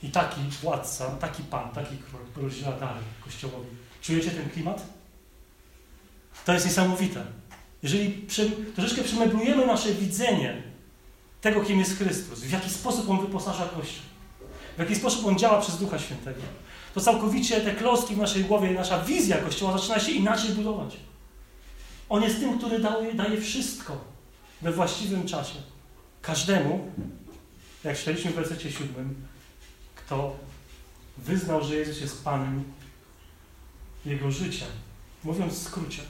[0.04, 3.70] I taki władca, taki pan, taki król rozdziela dalej Kościołowi.
[4.02, 4.84] Czujecie ten klimat?
[6.46, 7.26] To jest niesamowite.
[7.84, 10.64] Jeżeli przy, troszeczkę przemeblujemy nasze widzenie
[11.42, 14.04] tego, kim jest Chrystus, w jaki sposób On wyposaża Kościół,
[14.78, 16.42] w jaki sposób On działa przez Ducha Świętego,
[16.94, 20.98] to całkowicie te kloski w naszej głowie, nasza wizja Kościoła zaczyna się inaczej budować.
[22.10, 23.98] On jest tym, który daje, daje wszystko
[24.62, 25.56] we właściwym czasie.
[26.22, 26.92] Każdemu,
[27.84, 29.16] jak czytaliśmy w wersecie siódmym,
[29.96, 30.36] kto
[31.18, 32.64] wyznał, że Jezus jest Panem
[34.06, 34.66] jego życia.
[35.24, 36.02] Mówiąc w skrócie,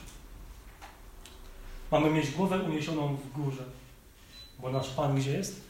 [1.90, 3.64] mamy mieć głowę uniesioną w górze,
[4.58, 5.60] bo nasz Pan gdzie jest?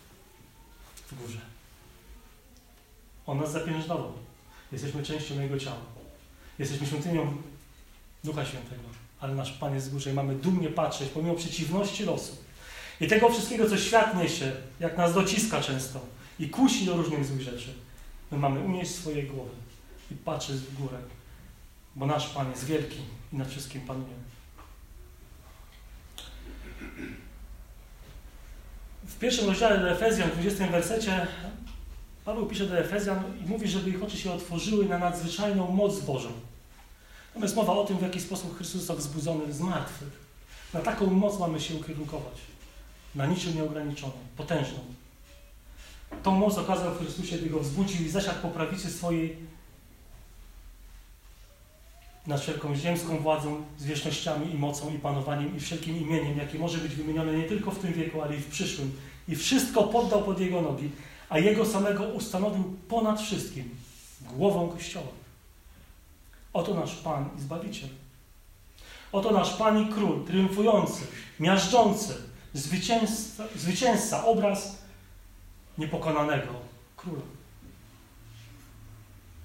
[0.95, 1.41] W górze.
[3.27, 4.13] On nas zapiężnował.
[4.73, 5.81] Jesteśmy częścią Jego ciała.
[6.59, 7.37] Jesteśmy świątynią
[8.25, 8.83] Ducha Świętego.
[9.21, 12.37] Ale nasz Pan jest w górze i mamy dumnie patrzeć, pomimo przeciwności losu.
[13.01, 16.01] I tego wszystkiego, co świat niesie, jak nas dociska często
[16.39, 17.75] i kusi do różnych złych rzeczy.
[18.31, 19.51] My mamy unieść swoje głowy
[20.11, 20.99] i patrzeć w górę,
[21.97, 22.99] bo nasz Pan jest wielki
[23.33, 24.15] i nad wszystkim panuje.
[29.05, 31.27] W pierwszym rozdziale do Efezjan, w 20 wersecie,
[32.25, 36.33] Paweł pisze do Efezjan i mówi, żeby ich oczy się otworzyły na nadzwyczajną moc Bożą.
[37.35, 40.23] Tam jest mowa o tym, w jaki sposób Chrystus został wzbudzony z martwych.
[40.75, 42.35] Na taką moc mamy się ukierunkować.
[43.15, 44.79] Na niczym nieograniczoną, potężną.
[46.23, 49.37] Tą moc okazał w Chrystusie, gdy go wzbudził i zasiadł po prawicy swojej
[52.27, 56.95] nad wszelką ziemską władzą, zwierzchnościami i mocą i panowaniem i wszelkim imieniem, jakie może być
[56.95, 58.93] wymienione nie tylko w tym wieku, ale i w przyszłym.
[59.29, 60.91] I wszystko poddał pod Jego nogi,
[61.33, 63.77] a Jego samego ustanowił ponad wszystkim,
[64.21, 65.13] głową Kościoła.
[66.53, 67.89] Oto nasz Pan i Zbawiciel.
[69.13, 71.07] Oto nasz Pan i Król, triumfujący,
[71.41, 72.15] miażdżący,
[72.55, 74.79] zwycięzca, zwycięzca obraz
[75.79, 76.53] niepokonanego
[76.97, 77.23] Króla.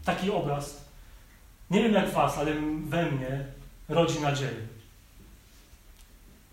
[0.06, 0.82] Taki obraz
[1.70, 2.54] nie wiem jak was, ale
[2.86, 3.46] we mnie
[3.90, 4.68] rodzi nadzieję.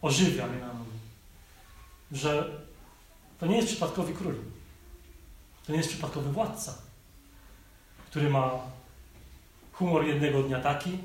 [0.03, 0.85] Ożywia mnie na nowo.
[2.13, 2.51] Że
[3.41, 4.54] to nie jest przypadkowy król.
[5.67, 6.79] To nie jest przypadkowy władca,
[8.11, 8.51] który ma
[9.73, 10.99] humor jednego dnia taki,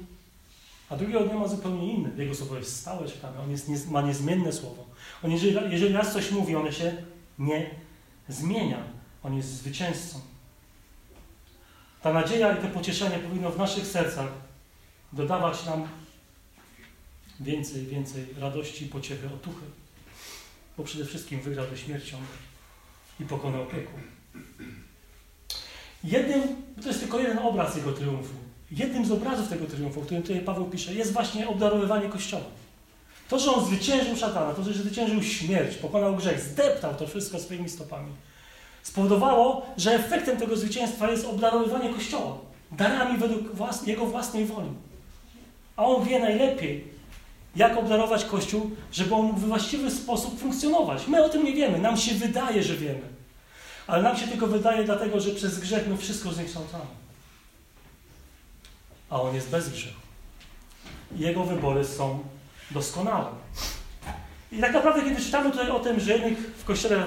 [0.90, 2.24] a drugiego dnia ma zupełnie inny.
[2.24, 3.40] Jego słowo jest stałe, czytamy.
[3.40, 4.86] On jest, ma niezmienne słowo.
[5.24, 7.04] On jeżeli, jeżeli raz coś mówi, ono się
[7.40, 7.70] nie
[8.30, 8.84] zmienia.
[9.24, 10.20] On jest zwycięzcą.
[12.02, 14.32] Ta nadzieja i to pocieszenie powinno w naszych sercach
[15.14, 15.88] dodawać nam
[17.40, 19.66] więcej, więcej radości, pociechy, otuchy.
[20.78, 22.18] Bo przede wszystkim wygrał ze śmiercią
[23.20, 24.00] i pokonał piekło.
[26.04, 26.42] Jednym,
[26.82, 28.34] to jest tylko jeden obraz jego triumfu.
[28.72, 32.44] Jednym z obrazów tego triumfu, o którym tutaj Paweł pisze, jest właśnie obdarowywanie Kościoła.
[33.30, 37.70] To, że on zwyciężył szatana, to, że zwyciężył śmierć, pokonał grzech, zdeptał to wszystko swoimi
[37.70, 38.12] stopami
[38.84, 42.38] spowodowało, że efektem tego zwycięstwa jest obdarowywanie Kościoła
[42.72, 44.70] darami według włas jego własnej woli.
[45.76, 46.88] A on wie najlepiej,
[47.56, 51.08] jak obdarować Kościół, żeby on mógł w właściwy sposób funkcjonować.
[51.08, 53.02] My o tym nie wiemy, nam się wydaje, że wiemy.
[53.90, 56.86] Ale nam się tylko wydaje dlatego, że przez grzech my wszystko zniekształcamy.
[59.10, 60.00] A on jest bez grzechu.
[61.16, 62.20] Jego wybory są
[62.72, 63.28] doskonałe.
[64.52, 67.06] I tak naprawdę, kiedy czytamy tutaj o tym, że jednych w Kościele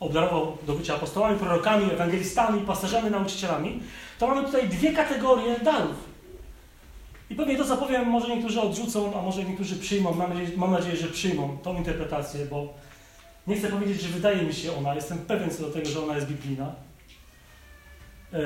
[0.00, 3.82] obdarował do bycia apostołami, prorokami, ewangelistami, pasażami, nauczycielami,
[4.18, 5.96] to mamy tutaj dwie kategorie darów.
[7.30, 10.14] I pewnie to, co powiem, może niektórzy odrzucą, a może niektórzy przyjmą.
[10.14, 12.74] Mam nadzieję, mam nadzieję, że przyjmą tą interpretację, bo
[13.46, 16.14] nie chcę powiedzieć, że wydaje mi się ona, jestem pewien co do tego, że ona
[16.14, 16.72] jest biblijna.
[18.32, 18.38] Yy...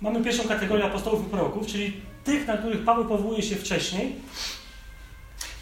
[0.00, 4.16] Mamy pierwszą kategorię apostołów i proroków, czyli tych, na których Paweł powołuje się wcześniej,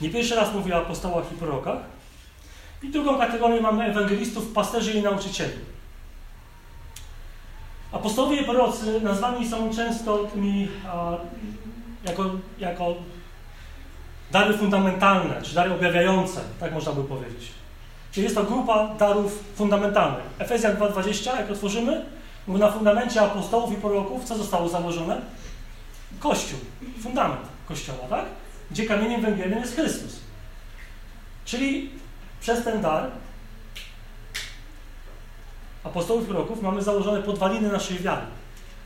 [0.01, 1.79] nie pierwszy raz mówi o apostołach i prorokach.
[2.83, 5.53] I drugą kategorię mamy ewangelistów, pasterzy i nauczycieli.
[7.93, 11.17] Apostołowie i prorocy nazwani są często tymi a,
[12.05, 12.97] jako, jako
[14.31, 17.49] dary fundamentalne, czy dary objawiające, tak można by powiedzieć.
[18.13, 20.25] Czyli jest to grupa darów fundamentalnych.
[20.39, 22.05] Efezjan 2.20, jak otworzymy,
[22.49, 25.21] na fundamencie apostołów i proroków co zostało założone?
[26.21, 26.59] Kościół,
[27.03, 28.25] fundament Kościoła, tak?
[28.71, 30.21] gdzie kamieniem węgielnym jest Chrystus.
[31.45, 31.91] Czyli
[32.41, 33.11] przez ten dar
[35.85, 38.23] apostołów i proroków mamy założone podwaliny naszej wiary.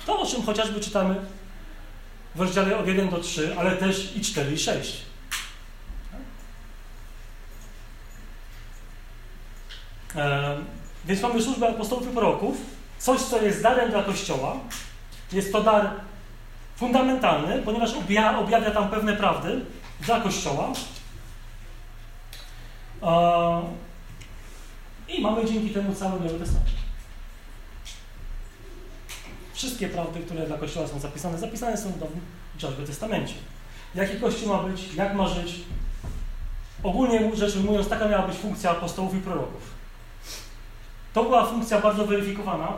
[0.06, 1.14] To, o czym chociażby czytamy
[2.34, 5.11] w rozdziale od 1 do 3, ale też i 4 i 6.
[11.04, 12.56] więc mamy służbę apostołów i proroków,
[12.98, 14.56] coś, co jest darem dla Kościoła.
[15.32, 15.90] Jest to dar
[16.76, 19.64] fundamentalny, ponieważ objawia, tam pewne prawdy
[20.00, 20.72] dla Kościoła.
[25.08, 26.70] I mamy dzięki temu cały Nowy Testament.
[29.54, 32.00] Wszystkie prawdy, które dla Kościoła są zapisane, zapisane są w
[32.62, 33.34] Nowym Testamencie.
[33.94, 35.54] Jaki Kościół ma być, jak ma żyć.
[36.82, 39.81] Ogólnie rzecz ujmując, taka miała być funkcja apostołów i proroków.
[41.14, 42.68] To była funkcja bardzo weryfikowana.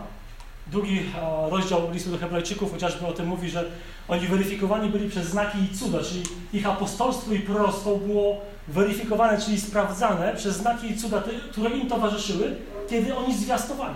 [0.66, 1.10] Drugi
[1.50, 3.64] rozdział listu do Hebrajczyków chociażby o tym mówi, że
[4.08, 9.60] oni weryfikowani byli przez znaki i cuda, czyli ich apostolstwo i proroctwo było weryfikowane, czyli
[9.60, 12.56] sprawdzane przez znaki i cuda, które im towarzyszyły,
[12.90, 13.94] kiedy oni zwiastowali.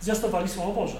[0.00, 0.98] Zwiastowali Słowo Boże.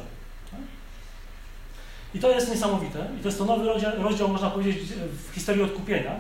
[2.15, 3.07] I to jest niesamowite.
[3.19, 4.89] I to jest to nowy rozdział, rozdział można powiedzieć,
[5.31, 6.13] w historii odkupienia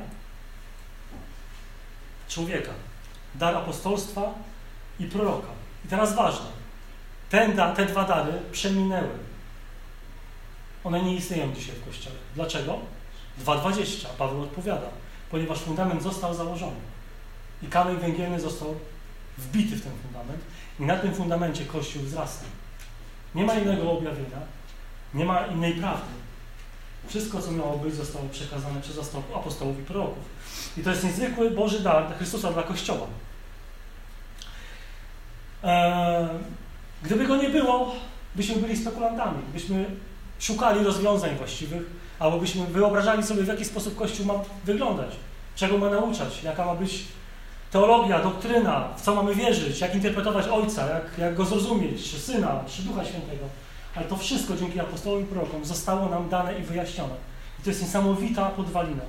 [2.28, 2.70] człowieka.
[3.34, 4.34] Dar apostolstwa
[5.00, 5.53] i proroka.
[5.84, 6.46] I teraz ważne.
[7.30, 9.18] Ten, te dwa dary przeminęły.
[10.84, 12.16] One nie istnieją dzisiaj w Kościele.
[12.34, 12.78] Dlaczego?
[13.44, 14.06] 2.20.
[14.18, 14.86] Paweł odpowiada.
[15.30, 16.76] Ponieważ fundament został założony.
[17.62, 18.74] I kamień węgielny został
[19.38, 20.40] wbity w ten fundament.
[20.80, 22.44] I na tym fundamencie Kościół wzrasta.
[23.34, 24.38] Nie ma innego objawienia.
[25.14, 26.14] Nie ma innej prawdy.
[27.08, 30.24] Wszystko, co miało być, zostało przekazane przez apostołów i proroków.
[30.76, 33.06] I to jest niezwykły Boży dar Chrystusa, dla Kościoła.
[35.64, 36.28] Eee,
[37.02, 37.94] gdyby go nie było,
[38.34, 39.84] byśmy byli spekulantami, byśmy
[40.38, 41.82] szukali rozwiązań właściwych,
[42.18, 45.10] albo byśmy wyobrażali sobie, w jaki sposób Kościół ma wyglądać,
[45.56, 47.04] czego ma nauczać, jaka ma być
[47.70, 52.64] teologia, doktryna, w co mamy wierzyć, jak interpretować Ojca, jak, jak go zrozumieć, czy Syna,
[52.66, 53.44] czy Ducha Świętego.
[53.94, 57.14] Ale to wszystko dzięki apostołom i prorokom zostało nam dane i wyjaśnione.
[57.60, 59.02] I to jest niesamowita podwalina,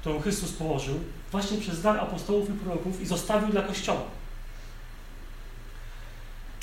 [0.00, 0.94] którą Chrystus położył
[1.30, 4.00] właśnie przez dar apostołów i proroków i zostawił dla Kościoła.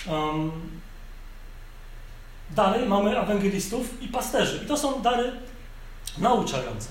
[0.08, 0.52] Um,
[2.56, 4.62] dalej mamy ewangelistów i pasterzy.
[4.64, 5.32] I to są dary
[6.18, 6.90] nauczające.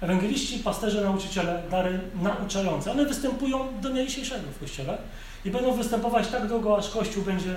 [0.00, 2.90] Ewangeliści, pasterze, nauczyciele, dary nauczające.
[2.90, 4.98] One występują do dnia dzisiejszego w Kościele
[5.44, 7.56] i będą występować tak długo, aż Kościół będzie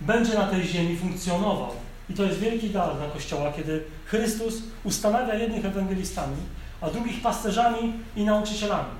[0.00, 1.70] będzie na tej ziemi funkcjonował.
[2.10, 6.36] I to jest wielki dar dla Kościoła, kiedy Chrystus ustanawia jednych ewangelistami,
[6.80, 8.99] a drugich pasterzami i nauczycielami.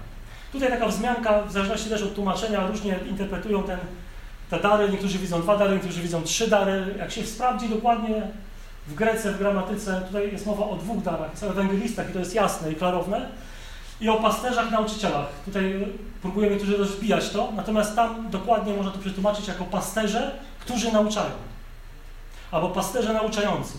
[0.52, 3.78] Tutaj taka wzmianka, w zależności też od tłumaczenia, różnie interpretują ten,
[4.50, 4.90] te dary.
[4.90, 6.94] Niektórzy widzą dwa dary, niektórzy widzą trzy dary.
[6.98, 8.22] Jak się sprawdzi dokładnie
[8.86, 11.30] w Grece, w gramatyce, tutaj jest mowa o dwóch darach.
[11.30, 13.28] Jest o ewangelistach i to jest jasne i klarowne.
[14.00, 15.26] I o pasterzach, nauczycielach.
[15.44, 15.86] Tutaj
[16.22, 21.30] próbujemy niektórzy rozbijać to, natomiast tam dokładnie można to przetłumaczyć jako pasterze którzy nauczają.
[22.50, 23.72] Albo pasterze nauczający.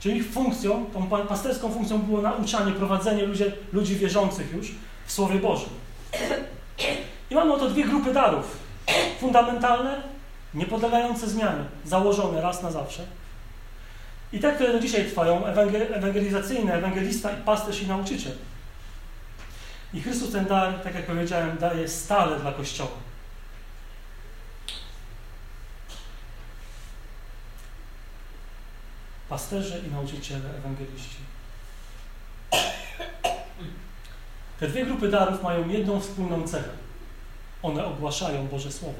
[0.00, 4.74] Czyli ich funkcją, tą pasterską funkcją było nauczanie, prowadzenie ludzi, ludzi wierzących już
[5.10, 5.68] w Słowie Bożym.
[7.30, 8.56] I mamy oto dwie grupy darów.
[9.20, 10.02] Fundamentalne,
[10.54, 13.02] niepodlegające zmianie, założone raz na zawsze.
[14.32, 15.46] I te, które do dzisiaj trwają,
[15.94, 18.32] ewangelizacyjne, ewangelista pasterz i nauczyciel.
[19.94, 22.90] I Chrystus ten dar, tak jak powiedziałem, daje stale dla Kościoła.
[29.28, 31.16] pasterze i nauczyciele, ewangeliści.
[34.60, 36.68] Te dwie grupy darów mają jedną wspólną cechę.
[37.62, 38.98] One ogłaszają Boże Słowo.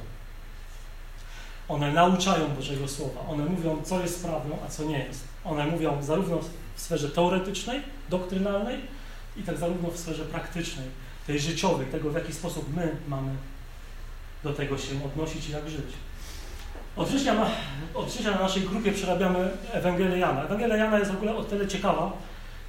[1.68, 3.20] One nauczają Bożego Słowa.
[3.28, 5.24] One mówią, co jest prawdą, a co nie jest.
[5.44, 6.38] One mówią zarówno
[6.74, 8.80] w sferze teoretycznej, doktrynalnej,
[9.36, 10.86] i tak zarówno w sferze praktycznej,
[11.26, 13.32] tej życiowej, tego w jaki sposób my mamy
[14.44, 15.92] do tego się odnosić i jak żyć.
[16.96, 17.46] Od września, na,
[17.94, 20.44] od na naszej grupie przerabiamy Ewangelię Jana.
[20.44, 22.12] Ewangelia Jana jest w ogóle o tyle ciekawa,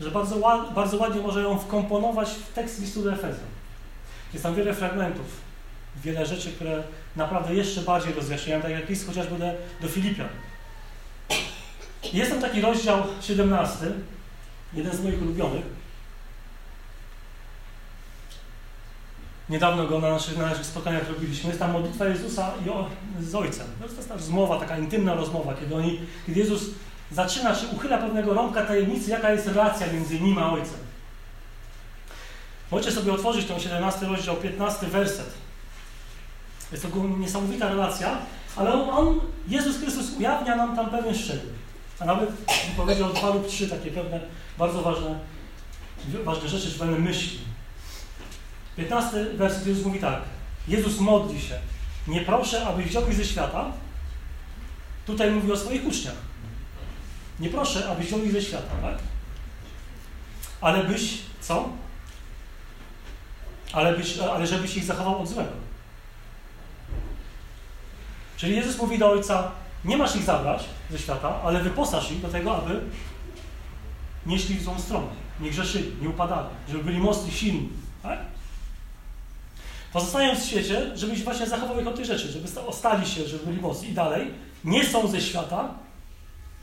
[0.01, 0.35] że bardzo,
[0.75, 3.49] bardzo ładnie może ją wkomponować w tekst listu do Efezjan.
[4.33, 5.25] Jest tam wiele fragmentów,
[6.03, 6.83] wiele rzeczy, które
[7.15, 9.45] naprawdę jeszcze bardziej rozjaśniają, tak jak list chociażby do,
[9.81, 10.27] do Filipian.
[12.13, 13.77] Jest tam taki rozdział 17,
[14.73, 15.65] jeden z moich ulubionych,
[19.51, 21.47] Niedawno go na naszych, na naszych spotkaniach robiliśmy.
[21.47, 22.89] Jest tam modlitwa Jezusa i o,
[23.21, 23.67] z Ojcem.
[23.79, 26.69] To jest ta rozmowa, taka intymna rozmowa, kiedy, oni, kiedy Jezus
[27.11, 30.79] zaczyna, czy uchyla pewnego rąbka tajemnicy, jaka jest relacja między Nim a Ojcem.
[32.71, 35.33] Możecie sobie otworzyć ten 17 rozdział, 15 werset.
[36.71, 38.17] Jest to niesamowita relacja,
[38.55, 41.51] ale on, Jezus Chrystus ujawnia nam tam pewien szczegół.
[41.99, 42.29] A nawet
[42.77, 44.19] powiedział dwa lub trzy takie pewne,
[44.57, 45.19] bardzo ważne,
[46.23, 47.39] ważne rzeczy, czy pewne myśli.
[48.75, 50.21] 15 werset Jezus mówi tak.
[50.67, 51.59] Jezus modli się.
[52.07, 53.71] Nie proszę, abyś wziął ze świata.
[55.05, 56.30] Tutaj mówi o swoich uczniach.
[57.41, 58.97] Nie proszę, abyś wziął ich ze świata, tak?
[60.61, 61.69] Ale byś, co?
[63.73, 65.51] Ale, byś, ale żebyś ich zachował od złego.
[68.37, 69.51] Czyli Jezus mówi do Ojca,
[69.85, 72.81] nie masz ich zabrać ze świata, ale wyposaż ich do tego, aby
[74.25, 75.07] nie szli w złą stronę,
[75.39, 77.69] nie grzeszyli, nie upadali, żeby byli mocni, silni.
[78.03, 78.19] Tak?
[79.93, 83.61] Pozostając w świecie, żebyś właśnie zachował ich od tej rzeczy, żeby ostali się, żeby byli
[83.61, 83.89] mocni.
[83.89, 84.31] I dalej,
[84.63, 85.73] nie są ze świata,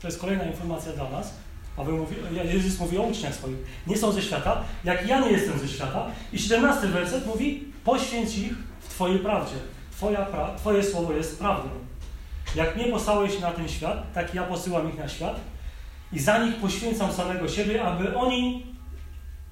[0.01, 1.33] to jest kolejna informacja dla nas,
[1.79, 2.15] Paweł mówi,
[2.53, 6.07] Jezus mówi o uczniach swoich, nie są ze świata, jak ja nie jestem ze świata.
[6.33, 9.55] I 17 werset mówi, poświęć ich w Twojej prawdzie.
[9.91, 11.69] Twoja pra twoje słowo jest prawdą.
[12.55, 15.39] Jak mnie posłałeś na ten świat, tak ja posyłam ich na świat
[16.13, 18.65] i za nich poświęcam samego siebie, aby oni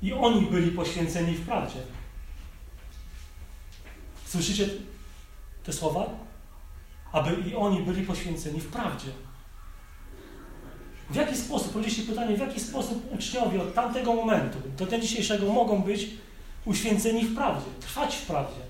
[0.02, 1.80] i oni byli poświęceni w prawdzie.
[4.26, 4.70] Słyszycie
[5.64, 6.06] te słowa?
[7.12, 9.12] Aby i oni byli poświęceni w prawdzie.
[11.10, 15.54] W jaki sposób, powiedzieliście pytanie, w jaki sposób uczniowie od tamtego momentu do dnia dzisiejszego
[15.54, 16.10] mogą być
[16.66, 18.62] uświęceni w prawdzie, trwać w prawdzie,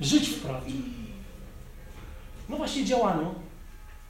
[0.00, 0.74] żyć w prawdzie?
[2.48, 3.34] No właśnie działaniu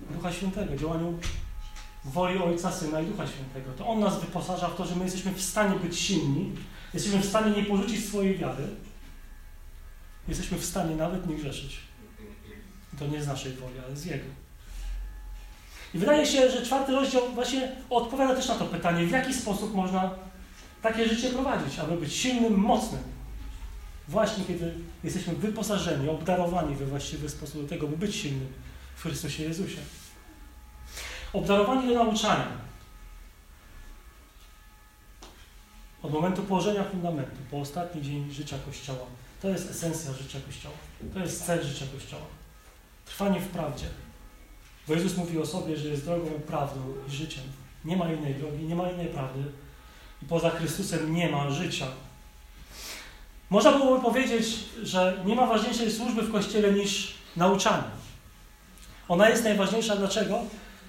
[0.00, 1.18] Ducha Świętego, działaniu
[2.04, 3.72] woli Ojca, Syna i Ducha Świętego.
[3.78, 6.52] To On nas wyposaża w to, że my jesteśmy w stanie być silni,
[6.94, 8.68] jesteśmy w stanie nie porzucić swojej wiary,
[10.28, 11.78] jesteśmy w stanie nawet nie grzeszyć.
[12.94, 14.47] I to nie z naszej woli, ale z Jego.
[15.94, 19.74] I wydaje się, że czwarty rozdział właśnie odpowiada też na to pytanie, w jaki sposób
[19.74, 20.10] można
[20.82, 23.02] takie życie prowadzić, aby być silnym, mocnym.
[24.08, 24.74] Właśnie kiedy
[25.04, 28.52] jesteśmy wyposażeni, obdarowani we właściwy sposób do tego, by być silnym
[28.96, 29.78] w Chrystusie Jezusie.
[31.32, 32.48] Obdarowani do nauczania.
[36.02, 39.06] Od momentu położenia fundamentu, po ostatni dzień życia Kościoła.
[39.42, 40.76] To jest esencja życia Kościoła.
[41.14, 42.26] To jest cel życia Kościoła.
[43.06, 43.86] Trwanie w prawdzie.
[44.88, 47.44] Bo Jezus mówi o sobie, że jest drogą, prawdą i życiem.
[47.84, 49.40] Nie ma innej drogi, nie ma innej prawdy.
[50.22, 51.86] I poza Chrystusem nie ma życia.
[53.50, 54.46] Można byłoby powiedzieć,
[54.82, 57.90] że nie ma ważniejszej służby w Kościele niż nauczanie.
[59.08, 60.40] Ona jest najważniejsza dlaczego?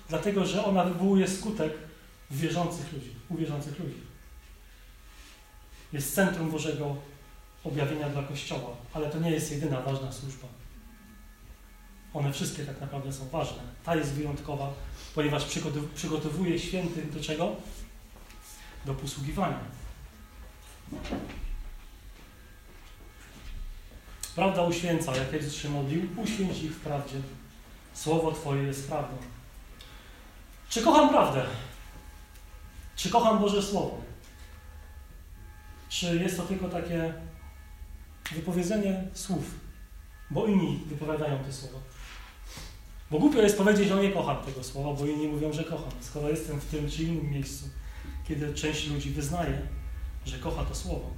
[0.10, 1.74] Dlatego, że ona wywołuje skutek
[2.32, 4.02] w wierzących ludzi, u wierzących ludzi.
[5.93, 6.95] Jest centrum Bożego
[7.64, 10.47] objawienia dla Kościoła, ale to nie jest jedyna ważna służba.
[12.14, 13.62] One wszystkie tak naprawdę są ważne.
[13.86, 14.74] Ta jest wyjątkowa,
[15.16, 15.45] ponieważ
[15.95, 17.55] przygotowuje świętych do czego?
[18.86, 19.60] Do posługiwania.
[24.36, 27.16] Prawda uświęca, jak Jezus się modlił, uświęć ich w prawdzie.
[27.93, 29.18] Słowo Twoje jest prawdą.
[30.70, 31.45] Czy kocham prawdę?
[32.95, 34.01] Czy kocham Boże Słowo?
[35.89, 37.14] Czy jest to tylko takie
[38.32, 39.45] wypowiedzenie słów,
[40.32, 41.80] bo inni wypowiadają te słowa?
[43.11, 45.91] Bo głupio jest powiedzieć, że nie kocham tego słowa, bo inni mówią, że kocham.
[46.01, 47.65] Skoro jestem w tym czy innym miejscu,
[48.27, 49.61] kiedy część ludzi wyznaje,
[50.25, 51.09] że kocha to słowo.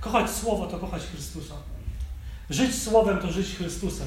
[0.00, 1.54] Kochać słowo to kochać Chrystusa.
[2.50, 4.06] Żyć słowem to żyć Chrystusem.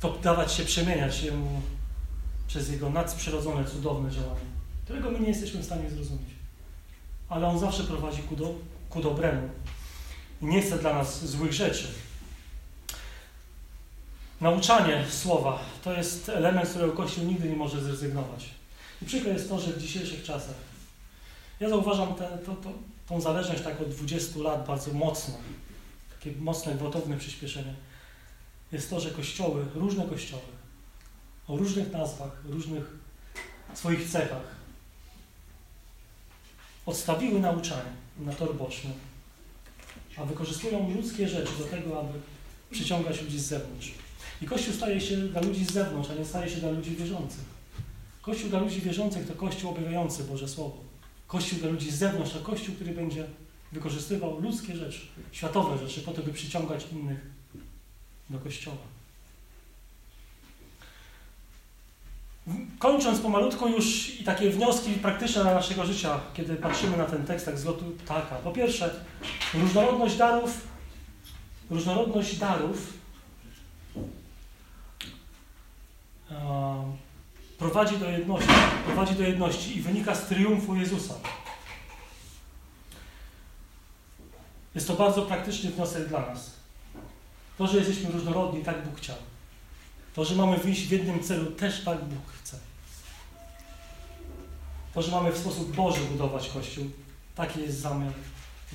[0.00, 1.62] To dawać się, przemieniać się mu
[2.46, 4.46] przez Jego nadprzyrodzone, cudowne działanie,
[4.84, 6.30] którego my nie jesteśmy w stanie zrozumieć.
[7.28, 8.54] Ale On zawsze prowadzi ku, do,
[8.90, 9.48] ku dobremu
[10.42, 11.88] i nie chce dla nas złych rzeczy.
[14.40, 18.48] Nauczanie słowa to jest element, z którego Kościół nigdy nie może zrezygnować.
[19.02, 20.54] I przykre jest to, że w dzisiejszych czasach
[21.60, 22.14] ja zauważam
[22.46, 22.56] to,
[23.08, 25.34] tą zależność tak od 20 lat bardzo mocno,
[26.14, 27.74] takie mocne, gwałtowne przyspieszenie,
[28.72, 30.42] jest to, że kościoły, różne kościoły,
[31.48, 32.84] o różnych nazwach, różnych
[33.74, 34.56] swoich cechach,
[36.86, 38.90] odstawiły nauczanie na tor boczny,
[40.16, 42.18] a wykorzystują ludzkie rzeczy do tego, aby
[42.70, 43.92] przyciągać ludzi z zewnątrz.
[44.42, 47.44] I Kościół staje się dla ludzi z zewnątrz, a nie staje się dla ludzi wierzących.
[48.22, 50.76] Kościół dla ludzi wierzących to Kościół objawiający Boże Słowo.
[51.26, 53.24] Kościół dla ludzi z zewnątrz to Kościół, który będzie
[53.72, 55.00] wykorzystywał ludzkie rzeczy,
[55.32, 57.26] światowe rzeczy, po to, by przyciągać innych
[58.30, 58.91] do Kościoła.
[62.78, 67.46] Kończąc pomalutku już i takie wnioski praktyczne dla naszego życia, kiedy patrzymy na ten tekst
[67.46, 68.36] tak z lotu ptaka.
[68.36, 68.94] Po pierwsze,
[69.54, 70.60] różnorodność darów,
[71.70, 72.92] różnorodność darów
[77.58, 78.52] prowadzi do jedności,
[78.86, 81.14] prowadzi do jedności i wynika z triumfu Jezusa.
[84.74, 86.50] Jest to bardzo praktyczny wniosek dla nas.
[87.58, 89.16] To, że jesteśmy różnorodni, tak Bóg chciał.
[90.14, 92.58] To, że mamy wyjść w jednym celu, też tak Bóg chce.
[94.94, 96.90] To, że mamy w sposób Boży budować Kościół,
[97.34, 98.12] taki jest zamiar,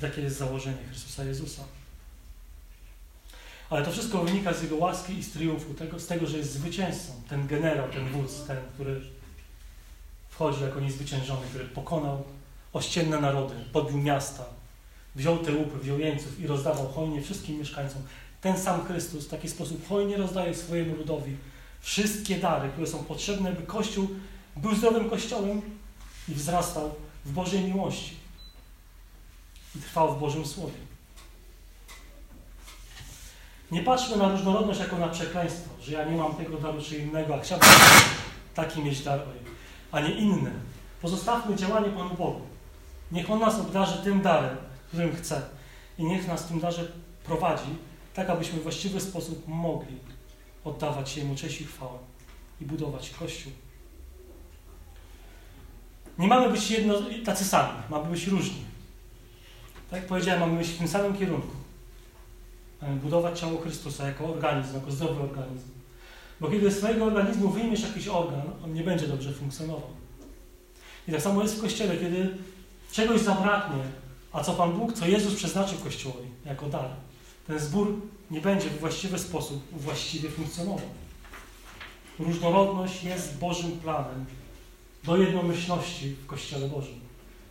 [0.00, 1.62] takie jest założenie Chrystusa Jezusa.
[3.70, 6.52] Ale to wszystko wynika z Jego łaski i z triumfu, tego, z tego, że jest
[6.52, 7.12] zwycięzcą.
[7.28, 9.00] Ten generał, ten wódz, ten, który
[10.28, 12.24] wchodzi jako niezwyciężony, który pokonał
[12.72, 14.44] ościenne narody, podbił miasta,
[15.14, 18.02] wziął te łupy, wziął jeńców i rozdawał hojnie wszystkim mieszkańcom.
[18.40, 21.36] Ten sam Chrystus w taki sposób hojnie rozdaje swojemu ludowi
[21.80, 24.08] Wszystkie dary, które są potrzebne, by Kościół
[24.56, 25.62] był zdrowym Kościołem
[26.28, 28.16] i wzrastał w Bożej miłości
[29.76, 30.78] i trwał w Bożym Słowie.
[33.70, 37.34] Nie patrzmy na różnorodność jako na przekleństwo, że ja nie mam tego daru czy innego,
[37.34, 37.68] a chciałbym
[38.54, 39.20] taki mieć dar,
[39.92, 40.50] a nie inny.
[41.02, 42.40] Pozostawmy działanie Panu Bogu.
[43.12, 44.56] Niech On nas obdarzy tym darem,
[44.88, 45.42] którym chce.
[45.98, 46.92] I niech nas tym darze
[47.24, 47.76] prowadzi,
[48.14, 49.96] tak abyśmy w właściwy sposób mogli
[50.64, 51.98] oddawać Jemu cześć i chwałę
[52.60, 53.52] i budować Kościół.
[56.18, 56.94] Nie mamy być jedno,
[57.24, 58.64] tacy sami, mamy być różni.
[59.90, 61.56] Tak jak powiedziałem, mamy być w tym samym kierunku.
[62.82, 65.68] Mamy budować ciało Chrystusa jako organizm, jako zdrowy organizm.
[66.40, 69.90] Bo kiedy z swojego organizmu wyjmiesz jakiś organ, on nie będzie dobrze funkcjonował.
[71.08, 72.36] I tak samo jest w Kościele, kiedy
[72.92, 73.82] czegoś zabraknie,
[74.32, 76.90] a co Pan Bóg, co Jezus przeznaczył Kościołowi jako dar,
[77.48, 77.94] ten zbór
[78.30, 80.88] nie będzie w właściwy sposób właściwie funkcjonował.
[82.18, 84.26] Różnorodność jest Bożym planem
[85.04, 87.00] do jednomyślności w Kościele Bożym.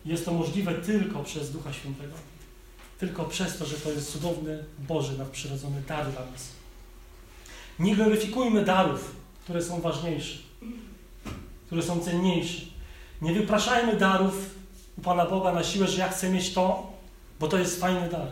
[0.04, 2.14] Jest to możliwe tylko przez Ducha Świętego.
[2.98, 6.48] Tylko przez to, że to jest cudowny Boży, nadprzyrodzony dar dla nas.
[7.78, 10.38] Nie gloryfikujmy darów, które są ważniejsze,
[11.66, 12.62] które są cenniejsze.
[13.22, 14.54] Nie wypraszajmy darów
[14.98, 16.92] u Pana Boga na siłę, że ja chcę mieć to,
[17.40, 18.28] bo to jest fajny dar.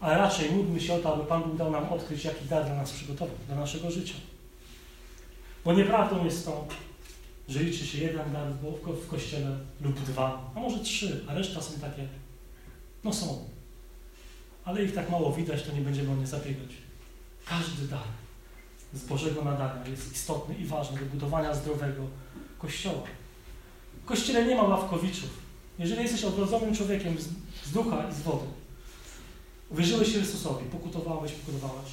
[0.00, 2.74] Ale raczej módlmy się o to, aby Pan Bóg dał nam odkryć, jaki dar dla
[2.74, 4.14] nas przygotował, dla naszego życia.
[5.64, 6.66] Bo nieprawdą jest to,
[7.48, 8.52] że liczy się jeden dar
[9.02, 12.08] w kościele lub dwa, a może trzy, a reszta są takie,
[13.04, 13.48] no są.
[14.64, 16.70] Ale ich tak mało widać, to nie będziemy o nie zabiegać.
[17.44, 18.04] Każdy dar
[18.94, 22.02] z Bożego nadania jest istotny i ważny do budowania zdrowego
[22.58, 23.02] Kościoła.
[24.02, 25.30] W Kościele nie ma ławkowiczów.
[25.78, 27.16] Jeżeli jesteś odrodzonym człowiekiem
[27.64, 28.46] z ducha i z wody,
[29.70, 31.90] uwierzyłeś Chrystusowi, pokutowałeś, pokutowałaś,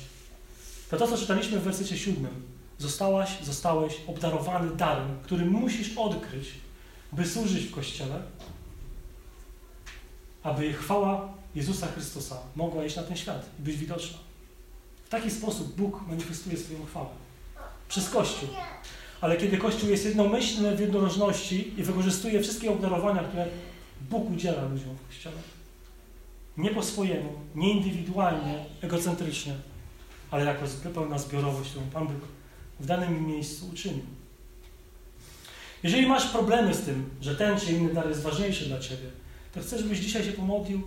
[0.90, 2.44] to to, co czytaliśmy w wersecie siódmym,
[2.78, 6.52] zostałaś, zostałeś obdarowany darem, który musisz odkryć,
[7.12, 8.22] by służyć w Kościele,
[10.44, 14.18] aby chwała Jezusa Chrystusa mogła iść na ten świat i być widoczna.
[15.06, 17.10] W taki sposób Bóg manifestuje swoją chwałę.
[17.90, 18.50] Przez Kościół.
[19.22, 23.48] Ale kiedy Kościół jest jednomyślny w jednorożności i wykorzystuje wszystkie obdarowania, które
[24.10, 25.36] Bóg udziela ludziom w Kościele,
[26.58, 29.53] nie po swojemu, nie indywidualnie, egocentrycznie,
[30.32, 32.22] ale jako pełna zbiorowość, którą Pan Bóg
[32.80, 34.06] w danym miejscu uczynił.
[35.84, 39.10] Jeżeli masz problemy z tym, że ten czy inny dar jest ważniejszy dla Ciebie,
[39.53, 40.82] to chcę, żebyś dzisiaj się pomodlił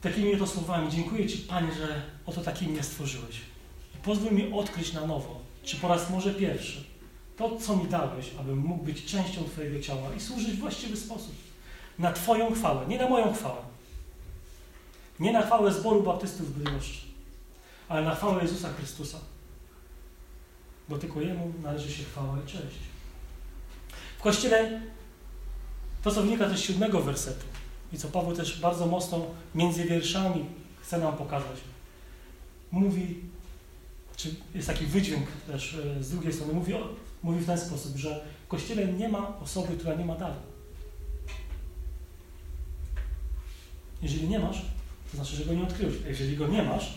[0.00, 0.90] takimi oto słowami.
[0.90, 3.36] Dziękuję Ci, Panie, że oto takim mnie stworzyłeś.
[3.94, 6.84] I pozwól mi odkryć na nowo, czy po raz może pierwszy,
[7.36, 11.34] to, co mi dałeś, abym mógł być częścią Twojego ciała i służyć w właściwy sposób.
[11.98, 13.67] Na Twoją chwałę, nie na moją chwałę.
[15.20, 17.06] Nie na chwałę zboru baptystów w Bydgoszczy,
[17.88, 19.18] ale na chwałę Jezusa Chrystusa.
[20.88, 22.78] Bo tylko Jemu należy się chwała i cześć.
[24.18, 24.80] W Kościele
[26.02, 27.44] to, co wynika ze siódmego wersetu
[27.92, 30.44] i co Paweł też bardzo mocno między wierszami
[30.82, 31.58] chce nam pokazać,
[32.70, 33.20] mówi,
[34.16, 36.74] czy jest taki wydźwięk też e, z drugiej strony, mówi,
[37.22, 40.40] mówi w ten sposób, że w Kościele nie ma osoby, która nie ma daru.
[44.02, 44.62] Jeżeli nie masz,
[45.10, 45.94] to znaczy, że go nie odkryłeś.
[46.06, 46.94] A jeżeli go nie masz,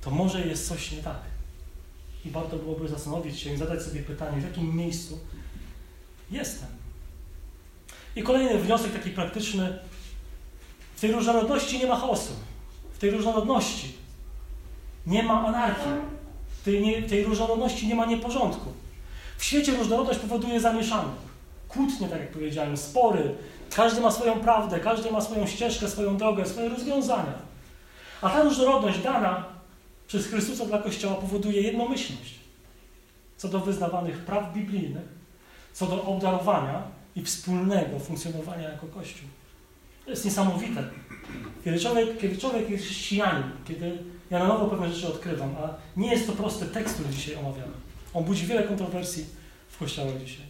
[0.00, 1.20] to może jest coś nie tak.
[2.24, 5.18] I warto byłoby zastanowić się i zadać sobie pytanie, w jakim miejscu
[6.30, 6.68] jestem.
[8.16, 9.78] I kolejny wniosek taki praktyczny.
[10.96, 12.32] W tej różnorodności nie ma chaosu.
[12.92, 13.92] W tej różnorodności
[15.06, 15.92] nie ma anarchii.
[16.60, 18.72] W tej, nie, w tej różnorodności nie ma nieporządku.
[19.36, 21.12] W świecie różnorodność powoduje zamieszanie.
[21.74, 23.34] Kłótnie, tak jak powiedziałem, spory.
[23.76, 27.38] Każdy ma swoją prawdę, każdy ma swoją ścieżkę, swoją drogę, swoje rozwiązania.
[28.22, 29.44] A ta różnorodność dana
[30.06, 32.44] przez Chrystusa dla Kościoła powoduje jednomyślność
[33.36, 35.08] co do wyznawanych praw biblijnych,
[35.72, 36.82] co do obdarowania
[37.16, 39.28] i wspólnego funkcjonowania jako Kościół.
[40.04, 40.84] To jest niesamowite.
[41.64, 43.98] Kiedy człowiek, kiedy człowiek jest chrześcijanin, kiedy
[44.30, 47.72] ja na nowo pewne rzeczy odkrywam, a nie jest to prosty tekst, który dzisiaj omawiamy.
[48.14, 49.24] On budzi wiele kontrowersji
[49.68, 50.46] w Kościołach dzisiaj.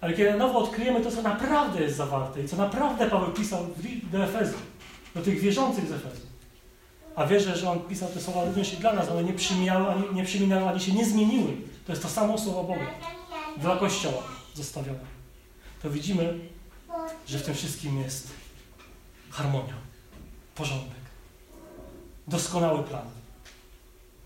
[0.00, 3.66] Ale kiedy na nowo odkryjemy to, co naprawdę jest zawarte i co naprawdę Paweł pisał
[4.12, 4.58] do Efezu,
[5.14, 6.26] do tych wierzących z Efezu,
[7.16, 10.14] a wierzę, że on pisał te słowa również i dla nas, one nie przyminały, ani,
[10.14, 11.56] nie przyminały, ani się nie zmieniły.
[11.86, 12.86] To jest to samo słowo Boga
[13.56, 14.22] dla Kościoła
[14.54, 15.18] zostawione.
[15.82, 16.38] To widzimy,
[17.26, 18.28] że w tym wszystkim jest
[19.30, 19.74] harmonia,
[20.54, 20.98] porządek,
[22.28, 23.06] doskonały plan.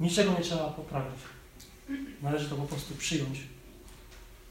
[0.01, 1.21] Niczego nie trzeba poprawić.
[2.23, 3.39] Należy to po prostu przyjąć,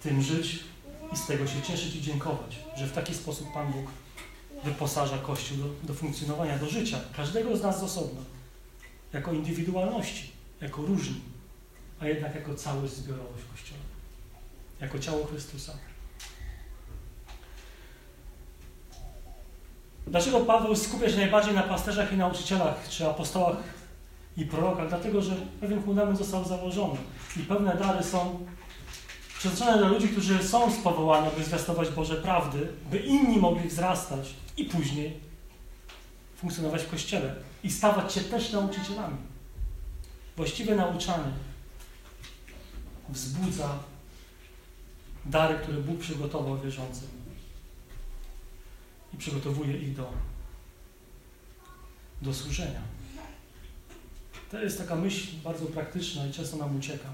[0.03, 0.59] tym żyć
[1.11, 3.85] i z tego się cieszyć i dziękować, że w taki sposób Pan Bóg
[4.63, 8.21] wyposaża Kościół do, do funkcjonowania, do życia każdego z nas z osobna,
[9.13, 10.31] jako indywidualności,
[10.61, 11.21] jako różni,
[11.99, 13.81] a jednak jako całość zbiorowość Kościoła,
[14.81, 15.73] jako ciało Chrystusa.
[20.07, 23.57] Dlaczego Paweł skupia się najbardziej na pasterzach i nauczycielach, czy apostołach
[24.37, 24.89] i prorokach?
[24.89, 26.97] Dlatego, że pewien fundament został założony
[27.37, 28.45] i pewne dary są
[29.41, 34.33] przeznaczone dla ludzi, którzy są z powołania, by zwiastować Boże prawdy, by inni mogli wzrastać
[34.57, 35.19] i później
[36.35, 39.17] funkcjonować w Kościele i stawać się też nauczycielami.
[40.37, 41.31] Właściwe nauczanie
[43.09, 43.69] wzbudza
[45.25, 47.09] dary, które Bóg przygotował wierzącym
[49.13, 50.13] i przygotowuje ich do,
[52.21, 52.81] do służenia.
[54.51, 57.09] To jest taka myśl bardzo praktyczna i często nam ucieka.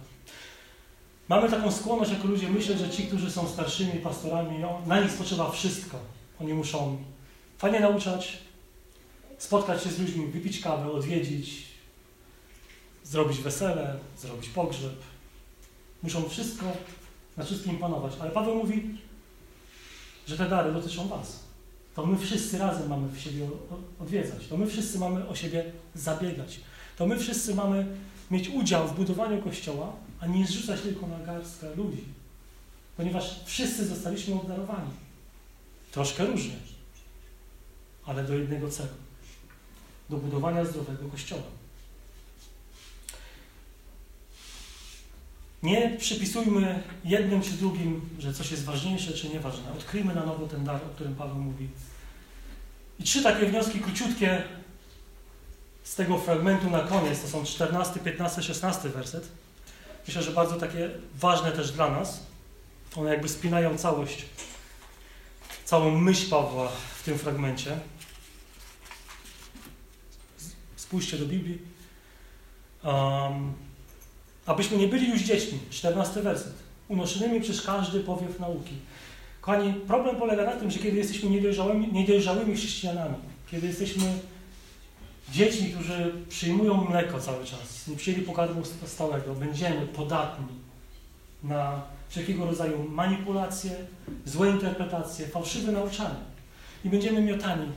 [1.30, 5.52] Mamy taką skłonność jako ludzie myśleć, że ci, którzy są starszymi pastorami, na nich spoczywa
[5.52, 6.00] wszystko.
[6.42, 6.98] Oni muszą
[7.58, 8.38] fajnie nauczać,
[9.38, 11.64] spotkać się z ludźmi, wypić kawę, odwiedzić,
[13.04, 14.96] zrobić wesele, zrobić pogrzeb.
[16.04, 16.66] Muszą wszystko,
[17.38, 18.14] na wszystkim panować.
[18.20, 18.98] Ale Paweł mówi,
[20.28, 21.40] że te dary dotyczą Was.
[21.96, 23.50] To my wszyscy razem mamy w siebie
[24.00, 24.48] odwiedzać.
[24.48, 26.60] To my wszyscy mamy o siebie zabiegać.
[26.98, 27.86] To my wszyscy mamy
[28.32, 32.04] mieć udział w budowaniu Kościoła, a nie zrzucać tylko na garstkę ludzi.
[32.98, 34.92] Ponieważ wszyscy zostaliśmy obdarowani.
[35.92, 36.56] Troszkę różnie,
[38.06, 38.90] ale do jednego celu.
[40.10, 41.44] Do budowania zdrowego Kościoła.
[45.64, 49.72] Nie przypisujmy jednym czy drugim, że coś jest ważniejsze czy nieważne.
[49.72, 51.70] Odkryjmy na nowo ten dar, o którym Paweł mówi.
[53.00, 54.44] I trzy takie wnioski króciutkie
[55.84, 57.22] z tego fragmentu na koniec.
[57.22, 59.30] To są 14, 15, 16 werset.
[60.08, 60.90] Myślę, że bardzo takie
[61.20, 62.24] ważne też dla nas.
[62.96, 64.26] One jakby spinają całość,
[65.66, 67.80] całą myśl Pawła w tym fragmencie.
[70.76, 71.60] Spójrzcie do Biblii.
[72.84, 73.54] Um,
[74.46, 75.60] abyśmy nie byli już dziećmi.
[75.70, 76.54] 14 werset.
[76.88, 78.74] Unoszonymi przez każdy powiew nauki.
[79.42, 83.16] Kochani, problem polega na tym, że kiedy jesteśmy niedojrzałymi, niedojrzałymi chrześcijanami,
[83.52, 84.04] kiedy jesteśmy
[85.32, 90.48] dziećmi, którzy przyjmują mleko cały czas, nie przyjęli pokarmu stałego, będziemy podatni
[91.44, 93.72] na wszelkiego rodzaju manipulacje,
[94.26, 96.20] złe interpretacje, fałszywe nauczanie.
[96.86, 97.68] I będziemy miotani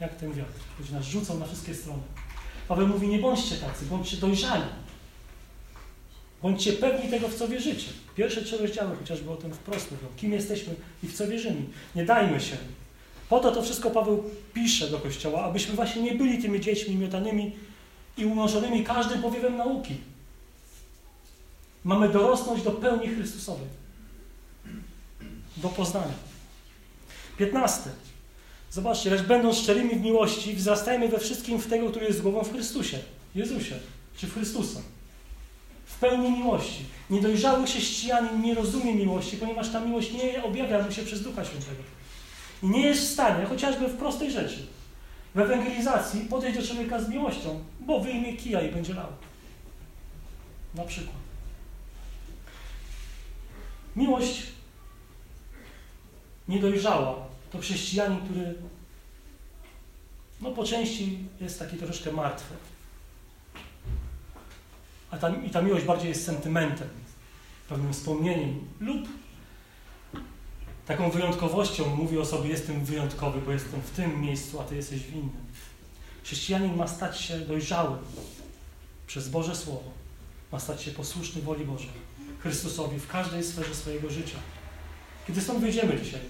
[0.00, 2.02] jak ten wiatr, który nas rzucą na wszystkie strony.
[2.68, 4.64] Paweł mówi, nie bądźcie tacy, bądźcie dojrzali.
[6.42, 7.86] Bądźcie pewni tego, w co wierzycie.
[8.16, 10.06] Pierwsze trzy rozdziały chociażby o tym wprost mówią.
[10.16, 11.62] Kim jesteśmy i w co wierzymy.
[11.94, 12.56] Nie dajmy się.
[13.30, 14.24] Po to to wszystko Paweł
[14.54, 17.52] pisze do Kościoła, abyśmy właśnie nie byli tymi dziećmi miotanymi
[18.16, 19.96] i unoszonymi każdym powiewem nauki.
[21.84, 23.68] Mamy dorosnąć do pełni Chrystusowej.
[25.56, 26.14] Do poznania.
[27.38, 27.90] 15.
[28.70, 32.52] Zobaczcie, lecz będąc szczerymi w miłości, wzrastajmy we wszystkim w tego, który jest głową w
[32.52, 32.98] Chrystusie.
[33.34, 33.74] Jezusie,
[34.16, 34.80] czy w Chrystusa
[36.00, 36.84] pełni miłości.
[37.10, 41.82] Niedojrzały chrześcijanin nie rozumie miłości, ponieważ ta miłość nie objawia mu się przez Ducha Świętego.
[42.62, 44.66] I nie jest w stanie, chociażby w prostej rzeczy,
[45.34, 49.08] w ewangelizacji podejść do człowieka z miłością, bo wyjmie kija i będzie lał.
[50.74, 51.16] Na przykład.
[53.96, 54.42] Miłość
[56.48, 58.54] niedojrzała to chrześcijanin, który
[60.40, 62.54] no po części jest taki troszeczkę martwy.
[65.10, 66.88] A ta, I ta miłość bardziej jest sentymentem,
[67.68, 69.08] pewnym wspomnieniem lub
[70.90, 75.00] taką wyjątkowością mówi o sobie, jestem wyjątkowy, bo jestem w tym miejscu, a ty jesteś
[75.00, 75.44] w innym.
[76.24, 77.98] Chrześcijanin ma stać się dojrzałym
[79.06, 79.90] przez Boże Słowo.
[80.52, 81.90] Ma stać się posłuszny woli Bożej,
[82.38, 84.36] Chrystusowi w każdej sferze swojego życia.
[85.26, 86.20] Kiedy stąd wyjdziemy dzisiaj,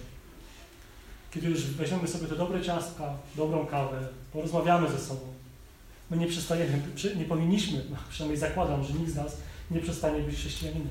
[1.30, 5.20] kiedy już weźmiemy sobie te dobre ciastka, dobrą kawę, porozmawiamy ze sobą,
[6.10, 6.82] My nie przestajemy,
[7.16, 9.36] nie powinniśmy, no przynajmniej zakładam, że nikt z nas
[9.70, 10.90] nie przestanie być chrześcijaninem.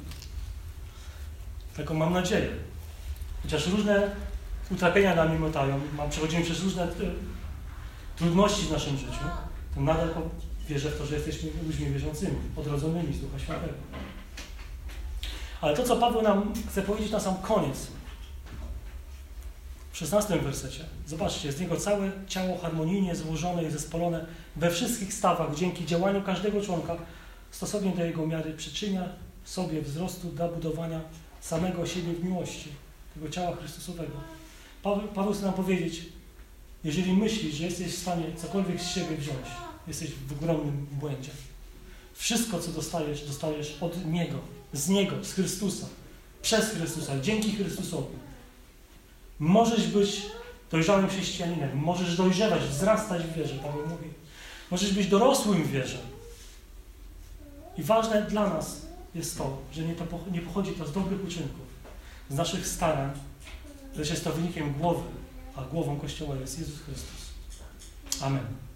[1.78, 2.50] Taką mam nadzieję.
[3.44, 4.12] Chociaż różne
[4.72, 5.80] utrapienia nami miotają,
[6.10, 6.88] przechodzimy przez różne e,
[8.16, 9.24] trudności w naszym życiu,
[9.76, 10.10] to nadal
[10.70, 13.74] wierzę w to, że jesteśmy ludźmi wierzącymi, odrodzonymi z Ducha Świętego.
[15.62, 17.88] Ale to, co Paweł nam chce powiedzieć na sam koniec,
[19.92, 20.86] w 16 wersecie.
[21.08, 24.26] Zobaczcie, z niego całe ciało harmonijnie złożone i zespolone
[24.56, 26.96] we wszystkich stawach dzięki działaniu każdego członka
[27.52, 29.10] stosownie do jego miary przyczynia
[29.44, 31.02] sobie wzrostu dla budowania
[31.42, 32.70] samego siebie w miłości,
[33.20, 34.14] tego ciała Chrystusowego.
[34.84, 36.02] Paweł, Paweł chce nam powiedzieć,
[36.84, 39.48] jeżeli myślisz, że jesteś w stanie cokolwiek z siebie wziąć,
[39.88, 41.32] jesteś w ogromnym błędzie.
[42.14, 44.38] Wszystko, co dostajesz, dostajesz od Niego,
[44.74, 45.88] z Niego, z Chrystusa,
[46.42, 48.16] przez Chrystusa, dzięki Chrystusowi.
[49.40, 50.22] Możesz być
[50.72, 54.10] dojrzałym chrześcijaninem, możesz dojrzewać, wzrastać w wierze, Paweł mówi.
[54.72, 55.98] Możesz być dorosłym w wierze.
[57.78, 58.82] I ważne dla nas
[59.16, 61.69] jest to, że nie, to, nie pochodzi to z dobrych uczynków,
[62.30, 63.12] z naszych starań,
[63.96, 65.04] lecz jest to wynikiem głowy,
[65.56, 67.30] a głową Kościoła jest Jezus Chrystus.
[68.22, 68.60] Amen.